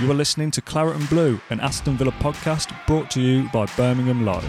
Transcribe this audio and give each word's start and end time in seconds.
You 0.00 0.10
are 0.10 0.14
listening 0.14 0.50
to 0.52 0.62
Claret 0.62 0.96
and 0.96 1.06
Blue, 1.10 1.38
an 1.50 1.60
Aston 1.60 1.98
Villa 1.98 2.12
podcast 2.12 2.74
brought 2.86 3.10
to 3.10 3.20
you 3.20 3.50
by 3.52 3.66
Birmingham 3.76 4.24
Live. 4.24 4.42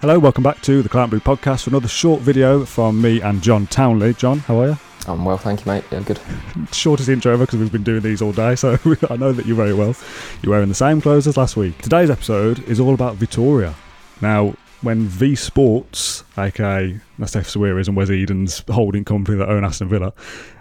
Hello, 0.00 0.18
welcome 0.18 0.42
back 0.42 0.60
to 0.62 0.82
the 0.82 0.88
Claret 0.88 1.12
and 1.12 1.22
Blue 1.22 1.36
podcast 1.36 1.62
for 1.62 1.70
another 1.70 1.86
short 1.86 2.22
video 2.22 2.64
from 2.64 3.00
me 3.00 3.20
and 3.20 3.40
John 3.40 3.68
Townley. 3.68 4.14
John, 4.14 4.40
how 4.40 4.62
are 4.62 4.68
you? 4.70 4.78
I'm 5.06 5.24
well, 5.24 5.38
thank 5.38 5.64
you, 5.64 5.70
mate. 5.70 5.84
Yeah, 5.92 6.00
good. 6.00 6.18
Shortest 6.72 7.08
intro 7.08 7.34
ever 7.34 7.46
because 7.46 7.60
we've 7.60 7.70
been 7.70 7.84
doing 7.84 8.00
these 8.00 8.20
all 8.20 8.32
day, 8.32 8.56
so 8.56 8.72
I 9.10 9.16
know 9.16 9.30
that 9.30 9.46
you're 9.46 9.54
very 9.54 9.72
well. 9.72 9.94
You're 10.42 10.50
wearing 10.50 10.68
the 10.68 10.74
same 10.74 11.00
clothes 11.00 11.28
as 11.28 11.36
last 11.36 11.56
week. 11.56 11.80
Today's 11.82 12.10
episode 12.10 12.64
is 12.68 12.80
all 12.80 12.94
about 12.94 13.14
Vitoria. 13.14 13.76
Now, 14.20 14.56
when 14.82 15.02
V 15.02 15.36
Sports, 15.36 16.24
aka 16.36 16.98
Nassef 17.16 17.46
Sawiris 17.46 17.86
and 17.86 17.96
Wes 17.96 18.10
Eden's 18.10 18.64
holding 18.68 19.04
company 19.04 19.38
that 19.38 19.48
own 19.48 19.64
Aston 19.64 19.88
Villa, 19.88 20.12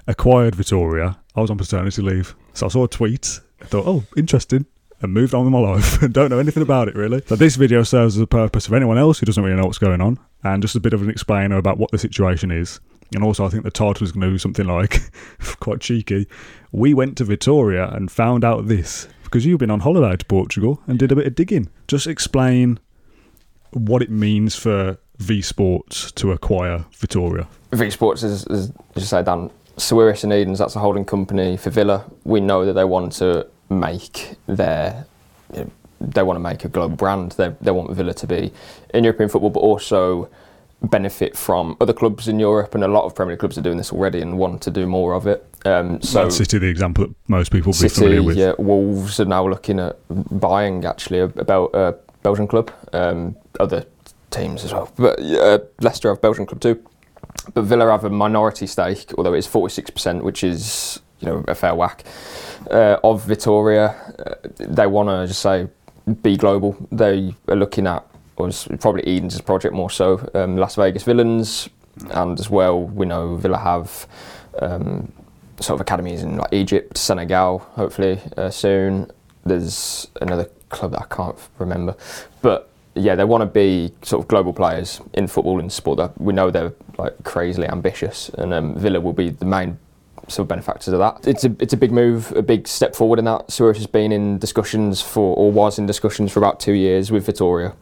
acquired 0.06 0.54
Vitoria, 0.54 1.18
I 1.36 1.42
was 1.42 1.52
on 1.52 1.58
paternity 1.58 2.02
leave. 2.02 2.36
So 2.54 2.66
I 2.66 2.70
saw 2.70 2.86
a 2.86 2.88
tweet. 2.88 3.40
I 3.62 3.66
thought, 3.66 3.86
oh, 3.88 4.04
interesting. 4.16 4.66
And 5.02 5.14
moved 5.14 5.34
on 5.34 5.44
with 5.44 5.52
my 5.52 5.60
life 5.72 6.02
and 6.02 6.14
don't 6.14 6.30
know 6.30 6.40
anything 6.40 6.64
about 6.64 6.88
it 6.88 6.96
really. 6.96 7.22
So 7.28 7.36
this 7.36 7.56
video 7.56 7.84
serves 7.84 8.16
as 8.16 8.22
a 8.22 8.28
purpose 8.28 8.68
for 8.68 8.76
anyone 8.76 8.98
else 8.98 9.20
who 9.20 9.26
doesn't 9.26 9.44
really 9.44 9.56
know 9.56 9.66
what's 9.66 9.78
going 9.78 10.02
on 10.02 10.18
and 10.44 10.62
just 10.62 10.76
a 10.76 10.80
bit 10.80 10.94
of 10.94 11.02
an 11.02 11.10
explainer 11.10 11.58
about 11.58 11.78
what 11.78 11.92
the 11.92 11.98
situation 11.98 12.52
is. 12.52 12.80
And 13.14 13.24
also, 13.24 13.46
I 13.46 13.50
think 13.50 13.64
the 13.64 13.72
title 13.72 14.04
is 14.04 14.12
going 14.12 14.22
to 14.22 14.32
do 14.32 14.38
something 14.38 14.66
like, 14.66 15.00
quite 15.60 15.80
cheeky, 15.80 16.28
we 16.72 16.94
went 16.94 17.18
to 17.18 17.24
Vitoria 17.24 17.90
and 17.90 18.10
found 18.10 18.44
out 18.44 18.68
this 18.68 19.08
because 19.24 19.46
you've 19.46 19.60
been 19.60 19.70
on 19.72 19.82
holiday 19.82 20.16
to 20.16 20.26
Portugal 20.26 20.82
and 20.88 20.98
did 20.98 21.12
a 21.12 21.16
bit 21.16 21.28
of 21.28 21.36
digging. 21.36 21.70
Just 21.88 22.08
explain 22.08 22.80
what 23.72 24.02
it 24.02 24.10
means 24.10 24.56
for 24.56 24.98
V 25.18 25.42
Sports 25.42 26.12
to 26.14 26.32
acquire 26.32 26.86
Vitoria. 26.94 27.48
V 27.74 27.90
Sports 27.90 28.24
is, 28.24 28.46
is 28.48 28.72
you 28.96 29.02
say, 29.02 29.22
Dan, 29.22 29.52
Sawiris 29.78 30.24
and 30.24 30.34
Edens, 30.34 30.60
that's 30.60 30.76
a 30.76 30.80
holding 30.80 31.06
company 31.06 31.58
for 31.58 31.70
Villa. 31.70 32.06
We 32.24 32.40
know 32.40 32.66
that 32.66 32.74
they 32.74 32.86
want 32.86 33.14
to 33.14 33.48
make 33.70 34.36
their, 34.48 35.06
you 35.54 35.62
know, 35.62 35.72
they 36.00 36.24
want 36.24 36.38
to 36.38 36.42
make 36.42 36.66
a 36.66 36.70
global 36.70 36.96
brand. 36.96 37.32
They, 37.34 37.54
they 37.62 37.72
want 37.72 37.92
Villa 37.92 38.14
to 38.14 38.28
be 38.28 38.54
in 38.94 39.04
European 39.04 39.30
football, 39.30 39.50
but 39.50 39.62
also 39.62 40.30
benefit 40.82 41.36
from 41.36 41.76
other 41.82 41.94
clubs 41.94 42.28
in 42.28 42.40
Europe, 42.40 42.76
and 42.76 42.84
a 42.84 42.88
lot 42.88 43.06
of 43.06 43.16
Premier 43.16 43.34
League 43.34 43.40
clubs 43.40 43.58
are 43.58 43.62
doing 43.62 43.78
this 43.78 43.92
already 43.92 44.22
and 44.22 44.38
want 44.38 44.62
to 44.62 44.72
do 44.72 44.86
more 44.86 45.14
of 45.14 45.26
it. 45.28 45.46
Um, 45.66 46.02
so 46.02 46.24
Man 46.24 46.32
City, 46.32 46.58
the 46.60 46.68
example 46.68 47.08
that 47.08 47.16
most 47.28 47.52
people 47.52 47.72
will 47.72 47.82
be 47.82 47.90
City, 47.90 47.96
familiar 47.96 48.24
with. 48.24 48.38
yeah, 48.38 48.54
Wolves 48.58 49.20
are 49.20 49.26
now 49.26 49.48
looking 49.48 49.80
at 49.80 49.98
buying 50.40 50.86
actually 50.86 51.20
a, 51.20 51.26
about 51.26 51.72
a 51.74 51.96
Belgian 52.22 52.48
club, 52.48 52.72
um, 52.94 53.36
other 53.60 53.86
teams 54.32 54.64
as 54.64 54.74
well. 54.74 54.92
But 54.96 55.20
uh, 55.20 55.60
Leicester 55.82 56.10
have 56.10 56.22
Belgian 56.22 56.46
club 56.46 56.62
too. 56.62 56.84
But 57.54 57.64
Villa 57.64 57.90
have 57.92 58.04
a 58.04 58.10
minority 58.10 58.68
stake, 58.68 59.14
although 59.18 59.34
it's 59.34 59.48
46%, 59.48 60.22
which 60.22 60.44
is 60.44 61.02
you 61.20 61.28
know 61.28 61.46
a 61.48 61.56
fair 61.56 61.76
whack 61.76 62.04
uh, 62.70 62.98
of 63.04 63.26
Vitoria. 63.26 63.96
Uh, 64.20 64.36
they 64.60 64.88
want 64.88 65.10
to 65.10 65.28
just 65.28 65.42
say 65.42 65.68
be 66.22 66.38
global. 66.38 66.76
They 66.92 67.36
are 67.48 67.56
looking 67.56 67.88
at 67.88 68.06
probably 68.36 69.04
Eden's 69.08 69.40
project 69.42 69.74
more 69.74 69.90
so 69.90 70.30
um, 70.34 70.58
Las 70.58 70.76
Vegas 70.76 71.04
Villains, 71.04 71.70
and 72.12 72.40
as 72.40 72.50
well 72.50 72.82
we 72.82 73.06
know 73.06 73.36
Villa 73.36 73.58
have 73.58 74.08
um, 74.60 75.12
sort 75.60 75.78
of 75.78 75.82
academies 75.82 76.22
in 76.24 76.38
like 76.38 76.54
Egypt, 76.54 76.98
Senegal, 76.98 77.60
hopefully 77.60 78.20
uh, 78.38 78.50
soon. 78.50 79.10
There's 79.46 80.08
another 80.22 80.50
club 80.70 80.92
that 80.92 81.02
I 81.02 81.16
can't 81.16 81.38
remember, 81.60 81.96
but 82.42 82.70
yeah, 82.96 83.16
they 83.16 83.26
want 83.26 83.42
to 83.42 83.46
be 83.46 83.94
sort 84.02 84.24
of 84.24 84.28
global 84.28 84.54
players 84.54 85.02
in 85.14 85.28
football 85.28 85.60
and 85.60 85.72
sport. 85.72 86.12
We 86.18 86.34
know 86.34 86.50
they're 86.50 86.74
like 86.98 87.24
crazily 87.24 87.68
ambitious, 87.68 88.30
and 88.30 88.54
um, 88.54 88.76
Villa 88.76 89.02
will 89.02 89.14
be 89.14 89.30
the 89.30 89.46
main 89.46 89.78
sort 90.28 90.46
of 90.46 90.48
benefactors 90.48 90.94
of 90.94 91.00
that. 91.00 91.28
It's 91.28 91.44
a 91.44 91.56
it's 91.60 91.74
a 91.74 91.78
big 91.78 91.92
move, 91.92 92.32
a 92.32 92.42
big 92.42 92.68
step 92.68 92.96
forward 92.96 93.20
in 93.20 93.26
that. 93.26 93.48
Sawiris 93.48 93.78
has 93.78 93.88
been 93.88 94.12
in 94.12 94.38
discussions 94.38 95.02
for, 95.02 95.36
or 95.36 95.52
was 95.52 95.78
in 95.78 95.86
discussions 95.86 96.32
for 96.32 96.40
about 96.40 96.60
two 96.60 96.74
years 96.74 97.12
with 97.12 97.26
Vitoria, 97.26 97.76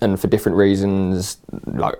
and 0.00 0.18
for 0.18 0.28
different 0.28 0.56
reasons, 0.56 1.38
like 1.66 1.96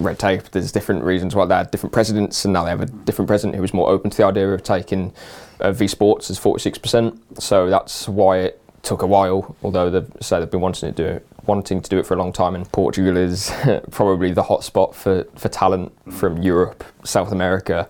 red 0.00 0.18
tape. 0.18 0.50
There's 0.50 0.72
different 0.72 1.04
reasons 1.04 1.36
why 1.36 1.46
they 1.46 1.54
had 1.54 1.70
different 1.70 1.92
presidents, 1.92 2.44
and 2.44 2.52
now 2.52 2.64
they 2.64 2.70
have 2.70 2.80
a 2.80 2.86
different 2.86 3.28
president 3.28 3.54
who 3.54 3.62
was 3.62 3.72
more 3.72 3.88
open 3.88 4.10
to 4.10 4.16
the 4.16 4.26
idea 4.26 4.52
of 4.52 4.64
taking 4.64 5.12
uh, 5.60 5.70
V 5.70 5.86
Sports 5.86 6.28
as 6.28 6.40
46%. 6.40 7.40
So 7.40 7.70
that's 7.70 8.08
why 8.08 8.38
it 8.38 8.60
took 8.84 9.02
a 9.02 9.06
while. 9.06 9.56
Although 9.62 9.90
they've 9.90 10.12
said 10.20 10.40
they've 10.40 10.50
been 10.50 10.60
wanting 10.60 10.92
to 10.92 11.02
do 11.02 11.08
it, 11.08 11.26
wanting 11.46 11.80
to 11.80 11.90
do 11.90 11.98
it 11.98 12.06
for 12.06 12.14
a 12.14 12.16
long 12.16 12.32
time, 12.32 12.54
and 12.54 12.70
Portugal 12.70 13.16
is 13.16 13.52
probably 13.90 14.32
the 14.32 14.42
hotspot 14.42 14.94
for 14.94 15.24
for 15.36 15.48
talent 15.48 15.92
from 16.12 16.42
Europe, 16.42 16.84
South 17.04 17.32
America. 17.32 17.88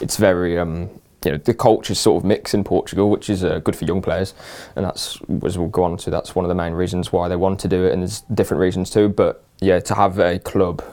It's 0.00 0.16
very 0.16 0.58
um, 0.58 0.90
you 1.24 1.32
know 1.32 1.38
the 1.38 1.54
culture's 1.54 1.98
sort 1.98 2.22
of 2.22 2.26
mix 2.26 2.54
in 2.54 2.64
Portugal, 2.64 3.10
which 3.10 3.30
is 3.30 3.44
uh, 3.44 3.58
good 3.60 3.76
for 3.76 3.84
young 3.84 4.02
players, 4.02 4.34
and 4.76 4.84
that's 4.84 5.18
as 5.44 5.58
we'll 5.58 5.68
go 5.68 5.84
on 5.84 5.96
to. 5.98 6.10
That's 6.10 6.34
one 6.34 6.44
of 6.44 6.48
the 6.48 6.54
main 6.54 6.72
reasons 6.72 7.12
why 7.12 7.28
they 7.28 7.36
want 7.36 7.60
to 7.60 7.68
do 7.68 7.84
it, 7.84 7.92
and 7.92 8.02
there's 8.02 8.20
different 8.22 8.60
reasons 8.60 8.90
too. 8.90 9.08
But 9.08 9.44
yeah, 9.60 9.80
to 9.80 9.94
have 9.94 10.18
a 10.18 10.38
club, 10.38 10.84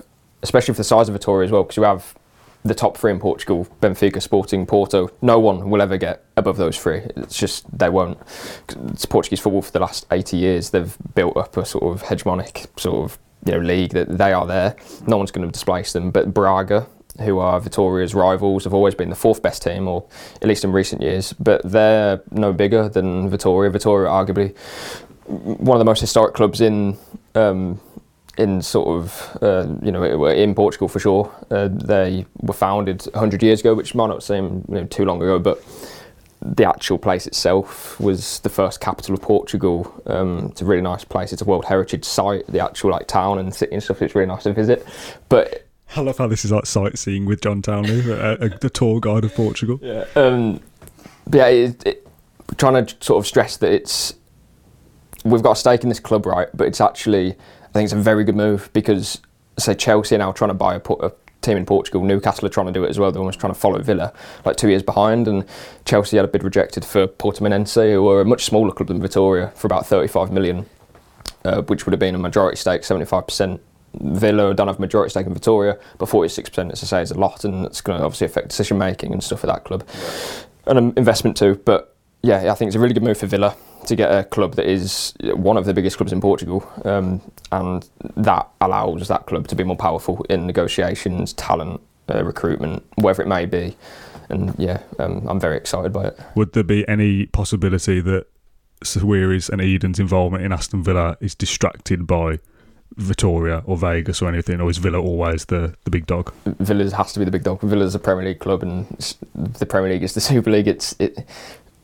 especially 0.41 0.73
for 0.73 0.79
the 0.79 0.85
size 0.85 1.09
of 1.09 1.15
a 1.15 1.19
tour 1.19 1.43
as 1.43 1.51
well, 1.51 1.63
because 1.63 1.77
you 1.77 1.83
have 1.83 2.15
the 2.63 2.75
top 2.75 2.97
three 2.97 3.11
in 3.11 3.19
Portugal: 3.19 3.67
Benfica, 3.81 4.21
Sporting, 4.21 4.65
Porto. 4.65 5.09
No 5.21 5.39
one 5.39 5.69
will 5.69 5.81
ever 5.81 5.97
get 5.97 6.23
above 6.37 6.57
those 6.57 6.77
three. 6.77 7.01
It's 7.15 7.37
just 7.37 7.65
they 7.77 7.89
won't. 7.89 8.17
It's 8.89 9.05
Portuguese 9.05 9.39
football 9.39 9.61
for 9.61 9.71
the 9.71 9.79
last 9.79 10.05
80 10.11 10.37
years. 10.37 10.69
They've 10.69 10.95
built 11.15 11.37
up 11.37 11.57
a 11.57 11.65
sort 11.65 11.83
of 11.83 12.03
hegemonic 12.03 12.67
sort 12.79 13.11
of 13.11 13.19
you 13.45 13.53
know 13.53 13.59
league 13.59 13.91
that 13.91 14.17
they 14.17 14.33
are 14.33 14.45
there. 14.45 14.75
No 15.07 15.17
one's 15.17 15.31
going 15.31 15.47
to 15.47 15.51
displace 15.51 15.93
them. 15.93 16.11
But 16.11 16.33
Braga 16.33 16.87
who 17.19 17.39
are 17.39 17.59
Vitoria's 17.59 18.15
rivals, 18.15 18.63
have 18.63 18.73
always 18.73 18.95
been 18.95 19.09
the 19.09 19.15
fourth 19.15 19.41
best 19.41 19.61
team, 19.61 19.87
or 19.87 20.05
at 20.41 20.47
least 20.47 20.63
in 20.63 20.71
recent 20.71 21.01
years. 21.01 21.33
But 21.33 21.61
they're 21.69 22.21
no 22.31 22.53
bigger 22.53 22.87
than 22.87 23.29
Vitoria. 23.29 23.69
Vitoria, 23.69 24.09
arguably 24.09 24.55
one 25.31 25.75
of 25.75 25.79
the 25.79 25.85
most 25.85 26.01
historic 26.01 26.33
clubs 26.33 26.61
in 26.61 26.97
um, 27.35 27.79
in 28.37 28.61
sort 28.61 28.87
of 28.87 29.37
uh, 29.41 29.67
you 29.81 29.91
know 29.91 30.25
in 30.27 30.55
Portugal 30.55 30.87
for 30.87 30.99
sure. 30.99 31.31
Uh, 31.49 31.67
they 31.71 32.25
were 32.41 32.53
founded 32.53 33.03
100 33.13 33.43
years 33.43 33.59
ago, 33.59 33.73
which 33.73 33.93
might 33.95 34.07
not 34.07 34.23
seem 34.23 34.65
you 34.69 34.75
know, 34.75 34.85
too 34.85 35.05
long 35.05 35.21
ago, 35.21 35.39
but 35.39 35.63
the 36.41 36.67
actual 36.67 36.97
place 36.97 37.27
itself 37.27 37.99
was 37.99 38.39
the 38.39 38.49
first 38.49 38.81
capital 38.81 39.13
of 39.13 39.21
Portugal. 39.21 40.01
Um, 40.07 40.47
it's 40.51 40.61
a 40.61 40.65
really 40.65 40.81
nice 40.81 41.03
place. 41.03 41.31
It's 41.31 41.41
a 41.41 41.45
World 41.45 41.65
Heritage 41.65 42.03
Site. 42.03 42.47
The 42.47 42.63
actual 42.63 42.91
like 42.91 43.07
town 43.07 43.37
and 43.39 43.53
city 43.53 43.73
and 43.73 43.83
stuff. 43.83 44.01
It's 44.01 44.15
really 44.15 44.27
nice 44.27 44.43
to 44.43 44.53
visit, 44.53 44.85
but 45.29 45.67
I 45.95 46.01
love 46.01 46.17
how 46.17 46.27
this 46.27 46.45
is 46.45 46.51
like 46.51 46.65
sightseeing 46.65 47.25
with 47.25 47.41
John 47.41 47.61
Townley, 47.61 47.99
a, 48.11 48.49
the 48.49 48.69
tour 48.69 48.99
guide 48.99 49.25
of 49.25 49.35
Portugal. 49.35 49.79
Yeah. 49.81 50.05
Um, 50.15 50.61
but 51.27 51.37
yeah, 51.37 51.47
it, 51.47 51.85
it, 51.85 52.07
trying 52.57 52.85
to 52.85 52.95
sort 53.01 53.19
of 53.19 53.27
stress 53.27 53.57
that 53.57 53.71
it's 53.71 54.15
we've 55.23 55.43
got 55.43 55.51
a 55.51 55.55
stake 55.55 55.83
in 55.83 55.89
this 55.89 55.99
club, 55.99 56.25
right? 56.25 56.47
But 56.53 56.67
it's 56.67 56.81
actually 56.81 57.35
I 57.71 57.73
think 57.73 57.85
it's 57.85 57.93
a 57.93 57.97
very 57.97 58.25
good 58.25 58.35
move 58.35 58.69
because 58.73 59.21
say 59.57 59.73
Chelsea 59.73 60.15
are 60.15 60.17
now 60.17 60.33
trying 60.33 60.49
to 60.49 60.55
buy 60.55 60.75
a, 60.75 60.81
a 60.99 61.11
team 61.41 61.55
in 61.55 61.65
Portugal. 61.65 62.03
Newcastle 62.03 62.45
are 62.45 62.49
trying 62.49 62.67
to 62.67 62.73
do 62.73 62.83
it 62.83 62.89
as 62.89 62.99
well. 62.99 63.11
They're 63.11 63.21
almost 63.21 63.39
trying 63.39 63.53
to 63.53 63.59
follow 63.59 63.81
Villa, 63.81 64.13
like 64.43 64.57
two 64.57 64.67
years 64.67 64.83
behind. 64.83 65.27
And 65.27 65.45
Chelsea 65.85 66.17
had 66.17 66.25
a 66.25 66.27
bid 66.27 66.43
rejected 66.43 66.83
for 66.83 67.07
Porto 67.07 67.45
Portimonense, 67.45 67.81
who 67.81 68.03
were 68.03 68.21
a 68.21 68.25
much 68.25 68.43
smaller 68.43 68.73
club 68.73 68.89
than 68.89 69.01
Vitoria, 69.01 69.51
for 69.55 69.67
about 69.67 69.85
35 69.85 70.31
million, 70.31 70.65
uh, 71.45 71.61
which 71.61 71.85
would 71.85 71.93
have 71.93 71.99
been 71.99 72.15
a 72.15 72.19
majority 72.19 72.57
stake, 72.57 72.81
75%. 72.81 73.59
Villa 73.93 74.53
don't 74.53 74.67
have 74.67 74.77
a 74.77 74.81
majority 74.81 75.09
stake 75.09 75.27
in 75.27 75.33
Vitoria, 75.33 75.77
but 75.97 76.09
46%, 76.09 76.71
as 76.71 76.83
I 76.83 76.85
say, 76.85 77.01
is 77.01 77.11
a 77.11 77.19
lot, 77.19 77.45
and 77.45 77.65
it's 77.65 77.81
going 77.81 77.99
to 77.99 78.05
obviously 78.05 78.25
affect 78.25 78.49
decision 78.49 78.77
making 78.77 79.13
and 79.13 79.23
stuff 79.23 79.41
for 79.41 79.47
that 79.47 79.63
club. 79.63 79.87
And 80.65 80.77
an 80.77 80.93
investment 80.95 81.37
too. 81.37 81.61
But 81.65 81.95
yeah, 82.21 82.51
I 82.51 82.55
think 82.55 82.69
it's 82.69 82.75
a 82.75 82.79
really 82.79 82.93
good 82.93 83.03
move 83.03 83.17
for 83.17 83.27
Villa 83.27 83.55
to 83.85 83.95
get 83.95 84.11
a 84.11 84.23
club 84.23 84.55
that 84.55 84.65
is 84.65 85.13
one 85.21 85.57
of 85.57 85.65
the 85.65 85.73
biggest 85.73 85.97
clubs 85.97 86.13
in 86.13 86.21
Portugal, 86.21 86.69
um, 86.85 87.21
and 87.51 87.87
that 88.15 88.47
allows 88.61 89.07
that 89.07 89.25
club 89.25 89.47
to 89.47 89.55
be 89.55 89.63
more 89.63 89.75
powerful 89.75 90.23
in 90.29 90.45
negotiations, 90.45 91.33
talent, 91.33 91.81
uh, 92.09 92.23
recruitment, 92.23 92.83
whatever 92.95 93.21
it 93.21 93.27
may 93.27 93.45
be. 93.45 93.75
And 94.29 94.55
yeah, 94.57 94.81
um, 94.99 95.27
I'm 95.27 95.39
very 95.39 95.57
excited 95.57 95.91
by 95.91 96.07
it. 96.07 96.19
Would 96.35 96.53
there 96.53 96.63
be 96.63 96.87
any 96.87 97.25
possibility 97.25 97.99
that 98.01 98.27
Sawiris 98.83 99.49
and 99.49 99.61
Eden's 99.61 99.99
involvement 99.99 100.43
in 100.43 100.51
Aston 100.51 100.83
Villa 100.83 101.17
is 101.19 101.35
distracted 101.35 102.07
by 102.07 102.39
Vitoria 102.97 103.63
or 103.65 103.77
Vegas 103.77 104.21
or 104.21 104.27
anything, 104.27 104.59
or 104.59 104.69
is 104.69 104.77
Villa 104.77 104.99
always 104.99 105.45
the, 105.45 105.75
the 105.85 105.91
big 105.91 106.05
dog? 106.05 106.33
Villa 106.45 106.93
has 106.95 107.13
to 107.13 107.19
be 107.19 107.25
the 107.25 107.31
big 107.31 107.43
dog. 107.43 107.61
Villa's 107.61 107.95
a 107.95 107.99
Premier 107.99 108.25
League 108.25 108.39
club, 108.39 108.63
and 108.63 108.87
the 109.33 109.65
Premier 109.65 109.91
League 109.91 110.03
is 110.03 110.13
the 110.13 110.21
Super 110.21 110.51
League. 110.51 110.67
It's 110.67 110.95
it, 110.99 111.25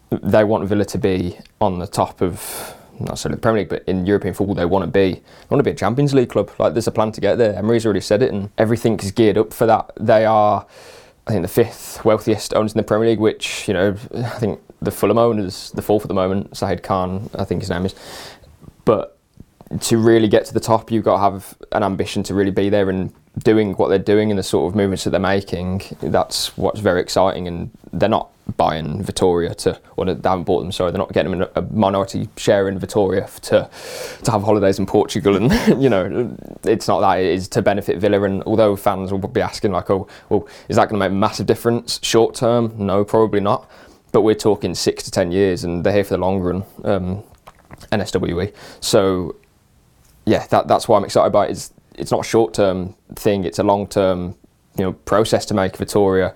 they 0.09 0.44
want 0.44 0.68
Villa 0.68 0.86
to 0.86 0.98
be 0.98 1.38
on 1.59 1.80
the 1.80 1.88
top 1.88 2.21
of 2.21 2.74
not 3.00 3.09
necessarily 3.09 3.36
the 3.36 3.42
Premier 3.42 3.62
League, 3.62 3.69
but 3.69 3.83
in 3.86 4.06
European 4.06 4.33
football, 4.33 4.56
they 4.56 4.65
want 4.65 4.83
to 4.83 4.92
be 4.92 5.13
they 5.13 5.48
want 5.50 5.59
to 5.59 5.63
be 5.63 5.71
a 5.71 5.75
Champions 5.75 6.13
League 6.13 6.30
club. 6.30 6.50
Like 6.57 6.74
there's 6.74 6.88
a 6.88 6.92
plan 6.92 7.12
to 7.12 7.21
get 7.21 7.38
there. 7.38 7.54
Emery's 7.56 7.86
already 7.86 8.01
said 8.01 8.24
it, 8.24 8.33
and 8.33 8.50
everything 8.57 9.00
is 9.00 9.12
geared 9.12 9.38
up 9.38 9.54
for 9.54 9.65
that. 9.68 9.92
They 10.00 10.25
are, 10.25 10.65
I 11.27 11.31
think, 11.31 11.44
the 11.44 11.48
fifth 11.48 12.04
wealthiest 12.04 12.54
owners 12.54 12.74
in 12.74 12.77
the 12.77 12.83
Premier 12.83 13.09
League, 13.09 13.19
which 13.19 13.68
you 13.68 13.74
know, 13.74 13.95
I 14.15 14.39
think 14.39 14.62
the 14.81 14.92
Fulham 14.92 15.18
owners 15.18 15.71
the 15.71 15.81
fourth 15.81 16.04
at 16.04 16.07
the 16.07 16.13
moment. 16.13 16.51
Shahid 16.51 16.83
Khan, 16.83 17.30
I 17.36 17.44
think 17.44 17.62
his 17.62 17.69
name 17.69 17.86
is, 17.86 17.94
but 18.86 19.16
to 19.81 19.97
really 19.97 20.27
get 20.27 20.45
to 20.45 20.53
the 20.53 20.59
top, 20.59 20.91
you've 20.91 21.03
got 21.03 21.15
to 21.15 21.21
have 21.21 21.57
an 21.71 21.83
ambition 21.83 22.23
to 22.23 22.33
really 22.33 22.51
be 22.51 22.69
there 22.69 22.89
and 22.89 23.13
doing 23.39 23.73
what 23.73 23.89
they're 23.89 23.99
doing 23.99 24.31
and 24.31 24.39
the 24.39 24.43
sort 24.43 24.71
of 24.71 24.75
movements 24.75 25.03
that 25.03 25.11
they're 25.11 25.19
making. 25.19 25.81
That's 26.01 26.57
what's 26.57 26.79
very 26.79 27.01
exciting, 27.01 27.47
and 27.47 27.71
they're 27.91 28.09
not 28.09 28.29
buying 28.55 29.03
Vitoria 29.03 29.53
to, 29.53 29.79
or 29.97 30.05
they 30.05 30.29
haven't 30.29 30.45
bought 30.45 30.61
them. 30.61 30.71
Sorry, 30.71 30.91
they're 30.91 30.97
not 30.97 31.11
getting 31.11 31.41
a 31.55 31.61
minority 31.63 32.29
share 32.37 32.69
in 32.69 32.79
Vitoria 32.79 33.27
to 33.43 33.69
to 34.23 34.31
have 34.31 34.43
holidays 34.43 34.79
in 34.79 34.85
Portugal, 34.85 35.35
and 35.35 35.51
you 35.83 35.89
know, 35.89 36.35
it's 36.63 36.87
not 36.87 37.01
that 37.01 37.19
it 37.19 37.27
is 37.27 37.47
to 37.49 37.61
benefit 37.61 37.97
Villa. 37.97 38.21
And 38.23 38.43
although 38.43 38.75
fans 38.75 39.11
will 39.11 39.19
be 39.19 39.41
asking 39.41 39.71
like, 39.71 39.89
oh, 39.89 40.07
well, 40.29 40.47
is 40.69 40.77
that 40.77 40.89
going 40.89 40.99
to 40.99 41.05
make 41.05 41.11
a 41.11 41.19
massive 41.19 41.45
difference 41.45 41.99
short 42.01 42.35
term? 42.35 42.73
No, 42.77 43.03
probably 43.03 43.41
not. 43.41 43.69
But 44.13 44.21
we're 44.21 44.35
talking 44.35 44.73
six 44.73 45.03
to 45.03 45.11
ten 45.11 45.31
years, 45.31 45.63
and 45.63 45.83
they're 45.83 45.93
here 45.93 46.05
for 46.05 46.13
the 46.13 46.19
long 46.19 46.39
run. 46.39 46.63
Um, 46.83 47.23
NSWE. 47.91 48.53
So 48.79 49.35
yeah, 50.27 50.45
that, 50.47 50.68
that's 50.68 50.88
why 50.88 50.97
I'm 50.97 51.06
excited 51.06 51.27
about 51.27 51.47
it. 51.47 51.51
It's, 51.51 51.74
it's 51.95 52.12
not 52.12 52.19
a 52.19 52.24
short 52.24 52.53
term 52.53 52.95
thing; 53.15 53.45
it's 53.45 53.59
a 53.59 53.63
long 53.63 53.88
term 53.88 54.35
you 54.77 54.83
know 54.83 54.94
process 54.94 55.45
to 55.47 55.53
make 55.53 55.77
Vitoria 55.77 56.35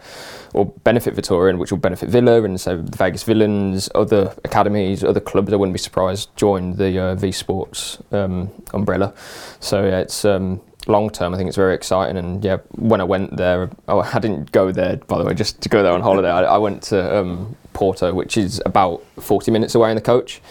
or 0.54 0.66
benefit 0.66 1.14
Vitoria, 1.14 1.56
which 1.58 1.72
will 1.72 1.78
benefit 1.78 2.10
Villa 2.10 2.42
and 2.44 2.60
so 2.60 2.82
the 2.82 2.98
Vegas 2.98 3.24
Villains, 3.24 3.90
other 3.94 4.34
academies, 4.46 5.04
other 5.04 5.20
clubs. 5.20 5.52
I 5.52 5.58
wouldn't 5.58 5.74
be 5.74 5.80
surprised 5.80 6.30
join 6.38 6.78
the 6.78 6.98
uh, 7.00 7.16
V 7.16 7.32
Sports 7.34 8.00
um, 8.12 8.50
umbrella. 8.74 9.14
So 9.60 9.84
yeah, 9.84 10.00
it's 10.00 10.24
um, 10.24 10.62
long 10.88 11.10
term. 11.10 11.34
I 11.34 11.38
think 11.38 11.50
it's 11.50 11.58
very 11.58 11.76
exciting. 11.76 12.18
And 12.18 12.44
yeah, 12.44 12.58
when 12.72 13.02
I 13.02 13.04
went 13.04 13.36
there, 13.36 13.70
oh, 13.90 14.00
I 14.14 14.20
didn't 14.20 14.54
go 14.54 14.72
there 14.72 14.98
by 14.98 15.18
the 15.18 15.26
way, 15.26 15.34
just 15.34 15.62
to 15.62 15.70
go 15.70 15.84
there 15.84 15.92
on 15.92 16.02
holiday. 16.02 16.30
I, 16.30 16.44
I 16.44 16.58
went 16.58 16.82
to 16.84 17.18
um, 17.18 17.58
Porto, 17.74 18.14
which 18.14 18.38
is 18.38 18.62
about 18.66 19.04
40 19.20 19.52
minutes 19.52 19.76
away 19.76 19.92
in 19.92 19.96
the 19.96 20.02
coach. 20.02 20.42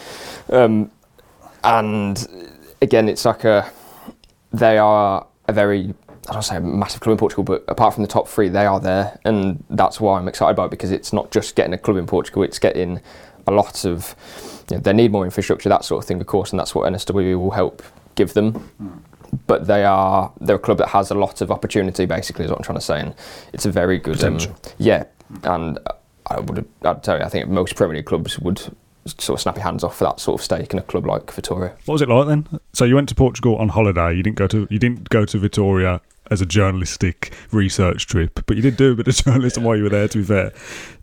Um, 0.50 0.90
and 1.62 2.49
again, 2.80 3.08
it's 3.08 3.24
like 3.24 3.44
a 3.44 3.70
they 4.52 4.78
are 4.78 5.26
a 5.48 5.52
very 5.52 5.94
I 6.28 6.32
don't 6.32 6.42
say 6.42 6.56
a 6.56 6.60
massive 6.60 7.00
club 7.00 7.12
in 7.12 7.18
Portugal, 7.18 7.44
but 7.44 7.64
apart 7.66 7.94
from 7.94 8.02
the 8.02 8.08
top 8.08 8.28
three, 8.28 8.48
they 8.48 8.66
are 8.66 8.78
there, 8.78 9.18
and 9.24 9.64
that's 9.70 10.00
why 10.00 10.18
I'm 10.18 10.28
excited 10.28 10.52
about 10.52 10.66
it 10.66 10.70
because 10.70 10.90
it's 10.90 11.12
not 11.12 11.30
just 11.30 11.56
getting 11.56 11.72
a 11.72 11.78
club 11.78 11.96
in 11.96 12.06
Portugal; 12.06 12.42
it's 12.42 12.58
getting 12.58 13.00
a 13.46 13.50
lot 13.50 13.84
of. 13.84 14.14
You 14.70 14.76
know, 14.76 14.82
they 14.82 14.92
need 14.92 15.10
more 15.10 15.24
infrastructure, 15.24 15.68
that 15.68 15.84
sort 15.84 16.04
of 16.04 16.06
thing, 16.06 16.20
of 16.20 16.26
course, 16.26 16.50
and 16.52 16.60
that's 16.60 16.74
what 16.74 16.90
NSW 16.92 17.36
will 17.38 17.50
help 17.50 17.82
give 18.14 18.34
them. 18.34 18.70
Mm. 18.80 19.00
But 19.46 19.66
they 19.66 19.84
are 19.84 20.32
they're 20.40 20.56
a 20.56 20.60
club 20.60 20.78
that 20.78 20.88
has 20.88 21.10
a 21.10 21.14
lot 21.14 21.40
of 21.40 21.50
opportunity, 21.50 22.06
basically, 22.06 22.44
is 22.44 22.50
what 22.50 22.58
I'm 22.58 22.64
trying 22.64 22.78
to 22.78 22.84
say, 22.84 23.00
and 23.00 23.14
it's 23.52 23.66
a 23.66 23.72
very 23.72 23.98
good. 23.98 24.22
Um, 24.22 24.38
yeah, 24.78 25.04
and 25.42 25.78
I 26.26 26.40
would 26.40 26.68
I'd 26.82 27.02
tell 27.02 27.18
you, 27.18 27.24
I 27.24 27.28
think 27.28 27.48
most 27.48 27.74
Premier 27.74 27.96
League 27.96 28.06
clubs 28.06 28.38
would 28.38 28.76
sort 29.06 29.38
of 29.38 29.40
snap 29.40 29.56
your 29.56 29.64
hands 29.64 29.82
off 29.82 29.96
for 29.96 30.04
that 30.04 30.20
sort 30.20 30.40
of 30.40 30.44
stake 30.44 30.72
in 30.72 30.78
a 30.78 30.82
club 30.82 31.06
like 31.06 31.32
Vitoria. 31.32 31.74
What 31.86 31.94
was 31.94 32.02
it 32.02 32.08
like 32.08 32.28
then? 32.28 32.46
So 32.72 32.84
you 32.84 32.94
went 32.94 33.08
to 33.08 33.14
Portugal 33.14 33.56
on 33.56 33.70
holiday. 33.70 34.14
You 34.14 34.22
didn't 34.22 34.36
go 34.36 34.46
to 34.48 34.66
you 34.70 34.78
didn't 34.78 35.08
go 35.08 35.24
to 35.24 35.38
Vitoria 35.38 36.00
as 36.30 36.40
a 36.40 36.46
journalistic 36.46 37.32
research 37.50 38.06
trip, 38.06 38.40
but 38.46 38.56
you 38.56 38.62
did 38.62 38.76
do 38.76 38.92
a 38.92 38.94
bit 38.94 39.08
of 39.08 39.14
journalism 39.24 39.64
while 39.64 39.76
you 39.76 39.82
were 39.82 39.88
there. 39.88 40.08
To 40.08 40.18
be 40.18 40.24
fair, 40.24 40.52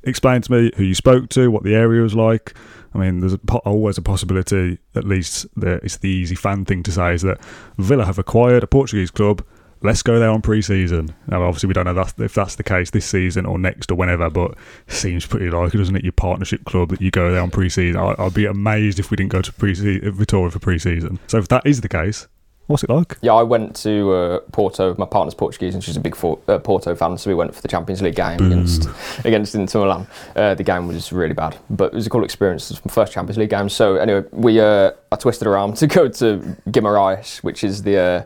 explain 0.04 0.42
to 0.42 0.52
me 0.52 0.72
who 0.76 0.84
you 0.84 0.96
spoke 0.96 1.30
to, 1.30 1.52
what 1.52 1.64
the 1.64 1.76
area 1.76 2.02
was 2.02 2.16
like. 2.16 2.54
I 2.94 3.00
mean, 3.00 3.20
there's 3.20 3.34
a, 3.34 3.58
always 3.58 3.98
a 3.98 4.02
possibility, 4.02 4.80
at 4.96 5.04
least 5.04 5.46
the, 5.56 5.76
it's 5.84 5.98
the 5.98 6.10
easy 6.10 6.36
fan 6.36 6.66
thing 6.66 6.84
to 6.84 6.92
say, 6.92 7.14
is 7.14 7.22
that 7.24 7.40
Villa 7.78 8.06
have 8.06 8.18
acquired 8.18 8.64
a 8.64 8.68
Portuguese 8.68 9.12
club 9.12 9.44
let's 9.82 10.02
go 10.02 10.20
there 10.20 10.30
on 10.30 10.42
pre-season. 10.42 11.14
Now, 11.28 11.44
obviously, 11.44 11.68
we 11.68 11.74
don't 11.74 11.86
know 11.86 11.94
that, 11.94 12.14
if 12.20 12.34
that's 12.34 12.56
the 12.56 12.64
case 12.64 12.90
this 12.90 13.06
season 13.06 13.46
or 13.46 13.58
next 13.58 13.92
or 13.92 13.96
whenever, 13.96 14.30
but 14.30 14.56
seems 14.88 15.26
pretty 15.26 15.50
likely, 15.50 15.78
doesn't 15.78 15.96
it? 15.96 16.04
Your 16.04 16.14
partnership 16.14 16.66
club 16.66 16.90
that 16.90 17.02
you 17.02 17.12
go 17.12 17.32
there 17.32 17.42
on 17.42 17.52
pre-season. 17.52 18.00
I, 18.00 18.16
would 18.22 18.34
be 18.34 18.46
amazed 18.46 19.00
if 19.00 19.12
we 19.12 19.18
didn't 19.18 19.32
go 19.32 19.42
to 19.42 19.54
pre-season, 19.54 20.12
Vitoria 20.12 20.52
for 20.52 20.60
pre-season. 20.60 21.20
So 21.28 21.38
if 21.38 21.48
that 21.50 21.66
is 21.66 21.82
the 21.82 21.90
case, 21.90 22.28
What's 22.68 22.84
it 22.84 22.90
like? 22.90 23.18
Yeah, 23.22 23.34
I 23.34 23.44
went 23.44 23.78
to 23.78 24.12
uh, 24.12 24.40
Porto. 24.52 24.94
My 24.98 25.06
partner's 25.06 25.34
Portuguese, 25.34 25.74
and 25.74 25.82
she's 25.82 25.96
a 25.96 26.02
big 26.02 26.16
for, 26.16 26.38
uh, 26.50 26.60
Porto 26.60 26.94
fan. 26.96 27.18
So 27.18 27.30
we 27.30 27.34
went 27.34 27.56
for 27.56 27.62
the 27.62 27.70
Champions 27.70 28.02
League 28.02 28.16
game 28.16 28.46
against 28.46 28.90
against 29.24 29.56
Inter 29.56 29.80
Milan. 29.80 30.06
Uh, 30.36 30.54
the 30.54 30.66
game 30.66 30.86
was 30.88 31.14
really 31.14 31.34
bad, 31.34 31.56
but 31.70 31.86
it 31.86 31.94
was 31.94 32.06
a 32.08 32.10
cool 32.10 32.26
experience. 32.26 32.70
It 32.70 32.74
was 32.74 32.86
my 32.86 32.92
first 32.94 33.14
Champions 33.14 33.38
League 33.38 33.52
game. 33.52 33.70
So 33.70 33.96
anyway, 33.96 34.26
we 34.32 34.60
uh, 34.60 34.92
I 35.14 35.16
twisted 35.16 35.48
around 35.48 35.78
to 35.78 35.88
go 35.88 36.10
to 36.10 36.58
Guimarães, 36.68 37.38
which 37.38 37.64
is 37.64 37.84
the 37.84 37.98
uh, 37.98 38.24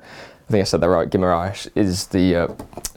I 0.51 0.55
think 0.55 0.63
I 0.63 0.65
said 0.65 0.81
that 0.81 0.89
right, 0.89 1.09
Guimarães 1.09 1.69
is 1.75 2.07
the 2.07 2.35
uh, 2.35 2.47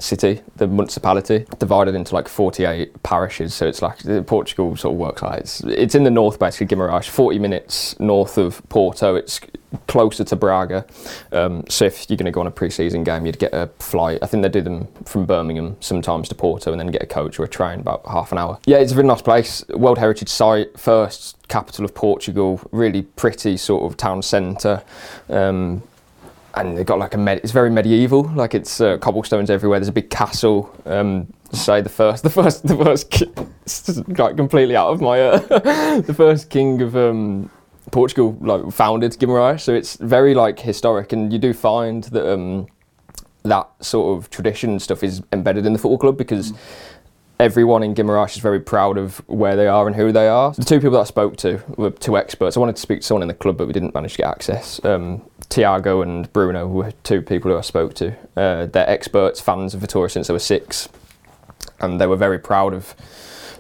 city, 0.01 0.41
the 0.57 0.67
municipality, 0.67 1.47
divided 1.61 1.95
into 1.95 2.13
like 2.13 2.27
48 2.27 3.01
parishes. 3.05 3.55
So 3.55 3.69
it's 3.69 3.81
like 3.81 4.01
Portugal 4.27 4.75
sort 4.75 4.95
of 4.95 4.99
works 4.99 5.23
like 5.23 5.39
it's, 5.43 5.61
it's 5.61 5.95
in 5.95 6.03
the 6.03 6.11
north 6.11 6.41
basically, 6.41 6.77
Guimarães, 6.77 7.09
40 7.09 7.39
minutes 7.39 8.01
north 8.01 8.39
of 8.39 8.61
Porto. 8.71 9.15
It's 9.15 9.39
closer 9.87 10.25
to 10.25 10.35
Braga. 10.35 10.85
Um, 11.31 11.63
so 11.69 11.85
if 11.85 12.11
you're 12.11 12.17
going 12.17 12.27
to 12.27 12.33
go 12.33 12.41
on 12.41 12.49
a 12.49 12.51
pre-season 12.51 13.05
game, 13.05 13.25
you'd 13.25 13.39
get 13.39 13.55
a 13.55 13.69
flight. 13.79 14.19
I 14.21 14.27
think 14.27 14.43
they 14.43 14.49
do 14.49 14.61
them 14.61 14.89
from 15.05 15.25
Birmingham 15.25 15.77
sometimes 15.79 16.29
to 16.31 16.35
Porto 16.35 16.73
and 16.73 16.81
then 16.81 16.89
get 16.89 17.05
a 17.05 17.07
coach 17.07 17.39
or 17.39 17.45
a 17.45 17.49
train 17.49 17.79
about 17.79 18.05
half 18.05 18.33
an 18.33 18.39
hour. 18.39 18.59
Yeah, 18.67 18.79
it's 18.79 18.91
a 18.91 18.97
really 18.97 19.07
nice 19.07 19.23
place. 19.23 19.65
World 19.69 19.99
Heritage 19.99 20.29
Site, 20.29 20.77
first 20.77 21.37
capital 21.47 21.85
of 21.85 21.95
Portugal, 21.95 22.61
really 22.73 23.03
pretty 23.03 23.57
sort 23.59 23.85
of 23.85 23.97
town 23.97 24.23
centre. 24.23 24.83
Um, 25.29 25.85
and 26.57 26.77
they've 26.77 26.87
got 26.87 26.99
like 26.99 27.15
a 27.15 27.19
med- 27.19 27.39
it's 27.39 27.53
very 27.53 27.71
medieval 27.71 28.25
like 28.35 28.55
it's 28.55 28.81
uh, 28.81 28.99
cobblestones 28.99 29.51
everywhere. 29.51 29.79
There's 29.79 29.89
a 29.89 29.93
big 29.93 30.11
castle 30.11 30.75
um, 30.87 31.33
say 31.53 31.81
the 31.81 31.89
first 31.89 32.23
the 32.29 32.31
first 32.31 32.67
the 32.67 32.77
first 32.77 33.11
ki- 33.11 33.33
like 34.19 34.37
completely 34.37 34.77
out 34.77 34.89
of 34.89 35.01
my 35.01 35.21
uh, 35.21 35.39
the 36.01 36.15
first 36.15 36.51
king 36.51 36.83
of 36.83 36.97
um, 36.97 37.51
Portugal 37.91 38.37
like 38.41 38.71
founded 38.73 39.13
Guimarães. 39.13 39.61
So 39.61 39.75
it's 39.75 39.97
very 39.97 40.35
like 40.35 40.59
historic 40.61 41.13
and 41.13 41.33
you 41.33 41.39
do 41.39 41.53
find 41.53 42.05
that 42.05 42.33
um, 42.33 42.67
that 43.43 43.69
sort 43.81 44.17
of 44.17 44.31
tradition 44.31 44.79
stuff 44.79 45.03
is 45.03 45.23
embedded 45.33 45.67
in 45.67 45.73
the 45.73 45.79
football 45.79 45.99
club 45.99 46.17
because 46.17 46.53
mm 46.53 46.59
everyone 47.41 47.83
in 47.83 47.95
Guimarães 47.95 48.37
is 48.37 48.43
very 48.43 48.61
proud 48.61 48.97
of 48.97 49.19
where 49.29 49.57
they 49.57 49.67
are 49.67 49.87
and 49.87 49.97
who 49.97 50.13
they 50.13 50.29
are. 50.29 50.53
The 50.53 50.65
two 50.65 50.79
people 50.79 50.93
that 50.93 51.01
I 51.01 51.05
spoke 51.05 51.37
to 51.39 51.63
were 51.77 51.91
two 51.91 52.17
experts. 52.17 52.57
I 52.57 52.61
wanted 52.61 52.77
to 52.77 52.83
speak 52.83 53.01
to 53.01 53.07
someone 53.07 53.23
in 53.23 53.29
the 53.29 53.35
club, 53.35 53.57
but 53.57 53.67
we 53.67 53.73
didn't 53.73 53.95
manage 53.95 54.13
to 54.13 54.19
get 54.19 54.29
access. 54.29 54.83
Um, 54.85 55.23
Tiago 55.49 56.03
and 56.03 56.33
Bruno 56.33 56.67
were 56.67 56.93
two 57.03 57.23
people 57.23 57.51
who 57.51 57.59
I 57.59 57.63
spoke 57.63 57.95
to. 57.95 58.15
Uh, 58.37 58.67
they're 58.67 58.89
experts, 58.89 59.41
fans 59.41 59.75
of 59.75 59.81
Vitoria 59.81 60.09
since 60.09 60.29
they 60.29 60.33
were 60.33 60.39
six, 60.39 60.89
and 61.81 62.01
they 62.01 62.07
were 62.07 62.17
very 62.17 62.39
proud 62.39 62.73
of 62.73 62.95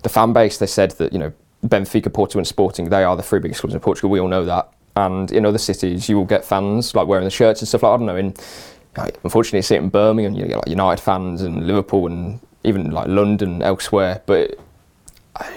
the 0.02 0.08
fan 0.08 0.32
base. 0.32 0.58
They 0.58 0.66
said 0.66 0.92
that 0.92 1.12
you 1.12 1.18
know 1.18 1.32
Benfica, 1.64 2.12
Porto, 2.12 2.38
and 2.38 2.46
Sporting 2.46 2.88
they 2.88 3.04
are 3.04 3.16
the 3.16 3.22
three 3.22 3.40
biggest 3.40 3.60
clubs 3.60 3.74
in 3.74 3.80
Portugal. 3.80 4.10
We 4.10 4.20
all 4.20 4.28
know 4.28 4.44
that. 4.44 4.70
And 4.96 5.32
in 5.32 5.44
other 5.44 5.58
cities, 5.58 6.08
you 6.08 6.16
will 6.16 6.24
get 6.24 6.44
fans 6.44 6.94
like 6.94 7.08
wearing 7.08 7.24
the 7.24 7.30
shirts 7.30 7.60
and 7.60 7.68
stuff 7.68 7.82
like 7.82 7.90
that. 7.90 7.94
I 7.94 7.96
don't 7.96 8.06
know. 8.06 8.16
In 8.16 8.34
like, 8.96 9.18
unfortunately, 9.24 9.58
you 9.58 9.62
see 9.62 9.74
it 9.74 9.82
in 9.82 9.88
Birmingham. 9.88 10.34
You 10.34 10.46
get 10.46 10.56
like 10.56 10.68
United 10.68 11.02
fans 11.02 11.42
and 11.42 11.66
Liverpool 11.66 12.06
and 12.06 12.38
even 12.64 12.90
like 12.90 13.08
London, 13.08 13.62
elsewhere. 13.62 14.22
But 14.26 14.58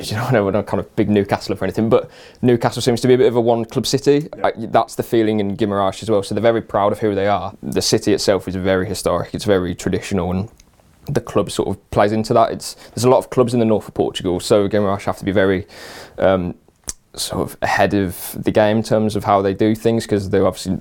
you 0.01 0.15
know, 0.15 0.23
I 0.23 0.31
know 0.31 0.45
we're 0.45 0.51
not 0.51 0.65
kind 0.65 0.79
of 0.79 0.95
big 0.95 1.09
Newcastle 1.09 1.55
or 1.55 1.63
anything, 1.63 1.89
but 1.89 2.09
Newcastle 2.41 2.81
seems 2.81 3.01
to 3.01 3.07
be 3.07 3.13
a 3.13 3.17
bit 3.17 3.27
of 3.27 3.35
a 3.35 3.41
one 3.41 3.65
club 3.65 3.85
city. 3.85 4.27
I, 4.43 4.51
that's 4.55 4.95
the 4.95 5.03
feeling 5.03 5.39
in 5.39 5.55
Guimarães 5.55 6.01
as 6.01 6.09
well. 6.09 6.23
So 6.23 6.33
they're 6.33 6.41
very 6.41 6.61
proud 6.61 6.91
of 6.91 6.99
who 6.99 7.15
they 7.15 7.27
are. 7.27 7.53
The 7.61 7.81
city 7.81 8.13
itself 8.13 8.47
is 8.47 8.55
very 8.55 8.87
historic. 8.87 9.33
It's 9.33 9.45
very 9.45 9.75
traditional 9.75 10.31
and 10.31 10.49
the 11.09 11.21
club 11.21 11.51
sort 11.51 11.69
of 11.69 11.91
plays 11.91 12.11
into 12.11 12.33
that. 12.33 12.51
It's 12.51 12.73
there's 12.93 13.05
a 13.05 13.09
lot 13.09 13.19
of 13.19 13.29
clubs 13.29 13.53
in 13.53 13.59
the 13.59 13.65
north 13.65 13.87
of 13.87 13.93
Portugal, 13.93 14.39
so 14.39 14.67
Guimarães 14.67 15.03
have 15.03 15.17
to 15.17 15.25
be 15.25 15.31
very 15.31 15.67
um, 16.17 16.55
sort 17.15 17.41
of 17.41 17.57
ahead 17.61 17.93
of 17.93 18.35
the 18.37 18.51
game 18.51 18.77
in 18.77 18.83
terms 18.83 19.15
of 19.15 19.23
how 19.23 19.41
they 19.41 19.53
do 19.53 19.73
things 19.73 20.05
because 20.05 20.29
they're 20.29 20.45
obviously 20.45 20.79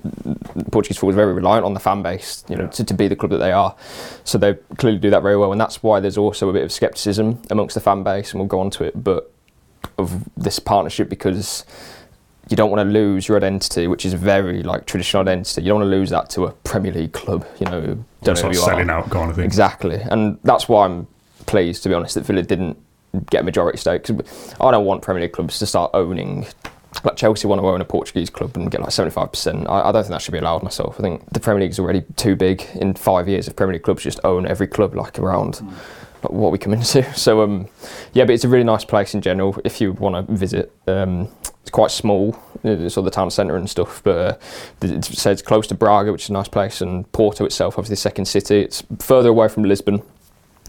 Portuguese 0.71 0.97
football 0.97 1.09
is 1.09 1.15
very 1.15 1.33
reliant 1.33 1.65
on 1.65 1.73
the 1.73 1.79
fan 1.79 2.01
base, 2.01 2.43
you 2.47 2.55
know, 2.55 2.67
to, 2.67 2.83
to 2.83 2.93
be 2.93 3.07
the 3.07 3.15
club 3.15 3.31
that 3.31 3.37
they 3.37 3.51
are. 3.51 3.75
So 4.23 4.37
they 4.37 4.53
clearly 4.77 4.99
do 4.99 5.09
that 5.09 5.23
very 5.23 5.37
well, 5.37 5.51
and 5.51 5.59
that's 5.59 5.81
why 5.81 5.99
there's 5.99 6.17
also 6.17 6.49
a 6.49 6.53
bit 6.53 6.63
of 6.63 6.71
scepticism 6.71 7.41
amongst 7.49 7.73
the 7.73 7.81
fan 7.81 8.03
base, 8.03 8.31
and 8.31 8.39
we'll 8.39 8.47
go 8.47 8.59
on 8.59 8.69
to 8.71 8.83
it, 8.83 9.03
but 9.03 9.31
of 9.97 10.23
this 10.35 10.59
partnership 10.59 11.09
because 11.09 11.65
you 12.49 12.55
don't 12.55 12.69
want 12.71 12.87
to 12.87 12.91
lose 12.91 13.27
your 13.27 13.37
identity, 13.37 13.87
which 13.87 14.05
is 14.05 14.13
very 14.13 14.63
like 14.63 14.85
traditional 14.85 15.21
identity. 15.21 15.61
You 15.61 15.69
don't 15.69 15.79
want 15.79 15.91
to 15.91 15.97
lose 15.97 16.09
that 16.11 16.29
to 16.31 16.45
a 16.45 16.51
Premier 16.51 16.93
League 16.93 17.13
club, 17.13 17.45
you 17.59 17.65
know. 17.65 18.05
Don't 18.23 18.35
know 18.35 18.41
who 18.43 18.47
you 18.49 18.53
selling 18.55 18.89
are. 18.89 18.99
out 18.99 19.09
kind 19.09 19.29
of 19.29 19.35
thing. 19.35 19.45
Exactly, 19.45 19.95
and 19.95 20.39
that's 20.43 20.69
why 20.69 20.85
I'm 20.85 21.07
pleased, 21.45 21.83
to 21.83 21.89
be 21.89 21.95
honest, 21.95 22.15
that 22.15 22.25
Villa 22.25 22.43
didn't 22.43 22.77
get 23.29 23.41
a 23.41 23.43
majority 23.43 23.77
stake. 23.77 24.09
I 24.09 24.71
don't 24.71 24.85
want 24.85 25.01
Premier 25.01 25.23
League 25.23 25.33
clubs 25.33 25.59
to 25.59 25.65
start 25.65 25.91
owning. 25.93 26.47
Like 27.03 27.15
Chelsea 27.15 27.47
want 27.47 27.61
to 27.61 27.67
own 27.67 27.81
a 27.81 27.85
Portuguese 27.85 28.29
club 28.29 28.55
and 28.55 28.71
get 28.71 28.81
like 28.81 28.89
75%. 28.89 29.69
I, 29.69 29.89
I 29.89 29.91
don't 29.91 30.03
think 30.03 30.11
that 30.11 30.21
should 30.21 30.31
be 30.31 30.39
allowed 30.39 30.63
myself. 30.63 30.95
I 30.97 31.03
think 31.03 31.29
the 31.31 31.39
Premier 31.39 31.61
League 31.61 31.71
is 31.71 31.79
already 31.79 32.03
too 32.15 32.35
big 32.35 32.65
in 32.75 32.93
five 32.95 33.27
years 33.27 33.47
if 33.47 33.55
Premier 33.55 33.73
League 33.73 33.83
clubs 33.83 34.03
just 34.03 34.19
own 34.23 34.47
every 34.47 34.67
club 34.67 34.95
like 34.95 35.19
around 35.19 35.55
mm. 35.55 35.67
like, 36.23 36.31
what 36.31 36.51
we 36.51 36.57
come 36.57 36.73
into. 36.73 37.03
So, 37.15 37.41
um, 37.43 37.67
yeah, 38.13 38.25
but 38.25 38.33
it's 38.33 38.45
a 38.45 38.49
really 38.49 38.63
nice 38.63 38.83
place 38.83 39.13
in 39.13 39.21
general 39.21 39.59
if 39.63 39.79
you 39.79 39.93
want 39.93 40.27
to 40.27 40.33
visit. 40.33 40.71
Um, 40.87 41.29
it's 41.67 41.73
quite 41.73 41.91
small, 41.91 42.39
it's 42.63 42.95
all 42.95 43.03
the 43.03 43.11
town 43.11 43.29
centre 43.29 43.57
and 43.57 43.69
stuff, 43.69 44.01
but 44.01 44.17
uh, 44.17 44.37
it's 44.81 45.41
close 45.41 45.67
to 45.67 45.75
Braga, 45.75 46.13
which 46.13 46.23
is 46.23 46.29
a 46.29 46.33
nice 46.33 46.47
place, 46.47 46.79
and 46.79 47.11
Porto 47.11 47.43
itself, 47.43 47.77
obviously 47.77 47.93
the 47.93 47.97
second 47.97 48.25
city. 48.25 48.61
It's 48.61 48.83
further 48.99 49.27
away 49.27 49.49
from 49.49 49.63
Lisbon, 49.63 50.01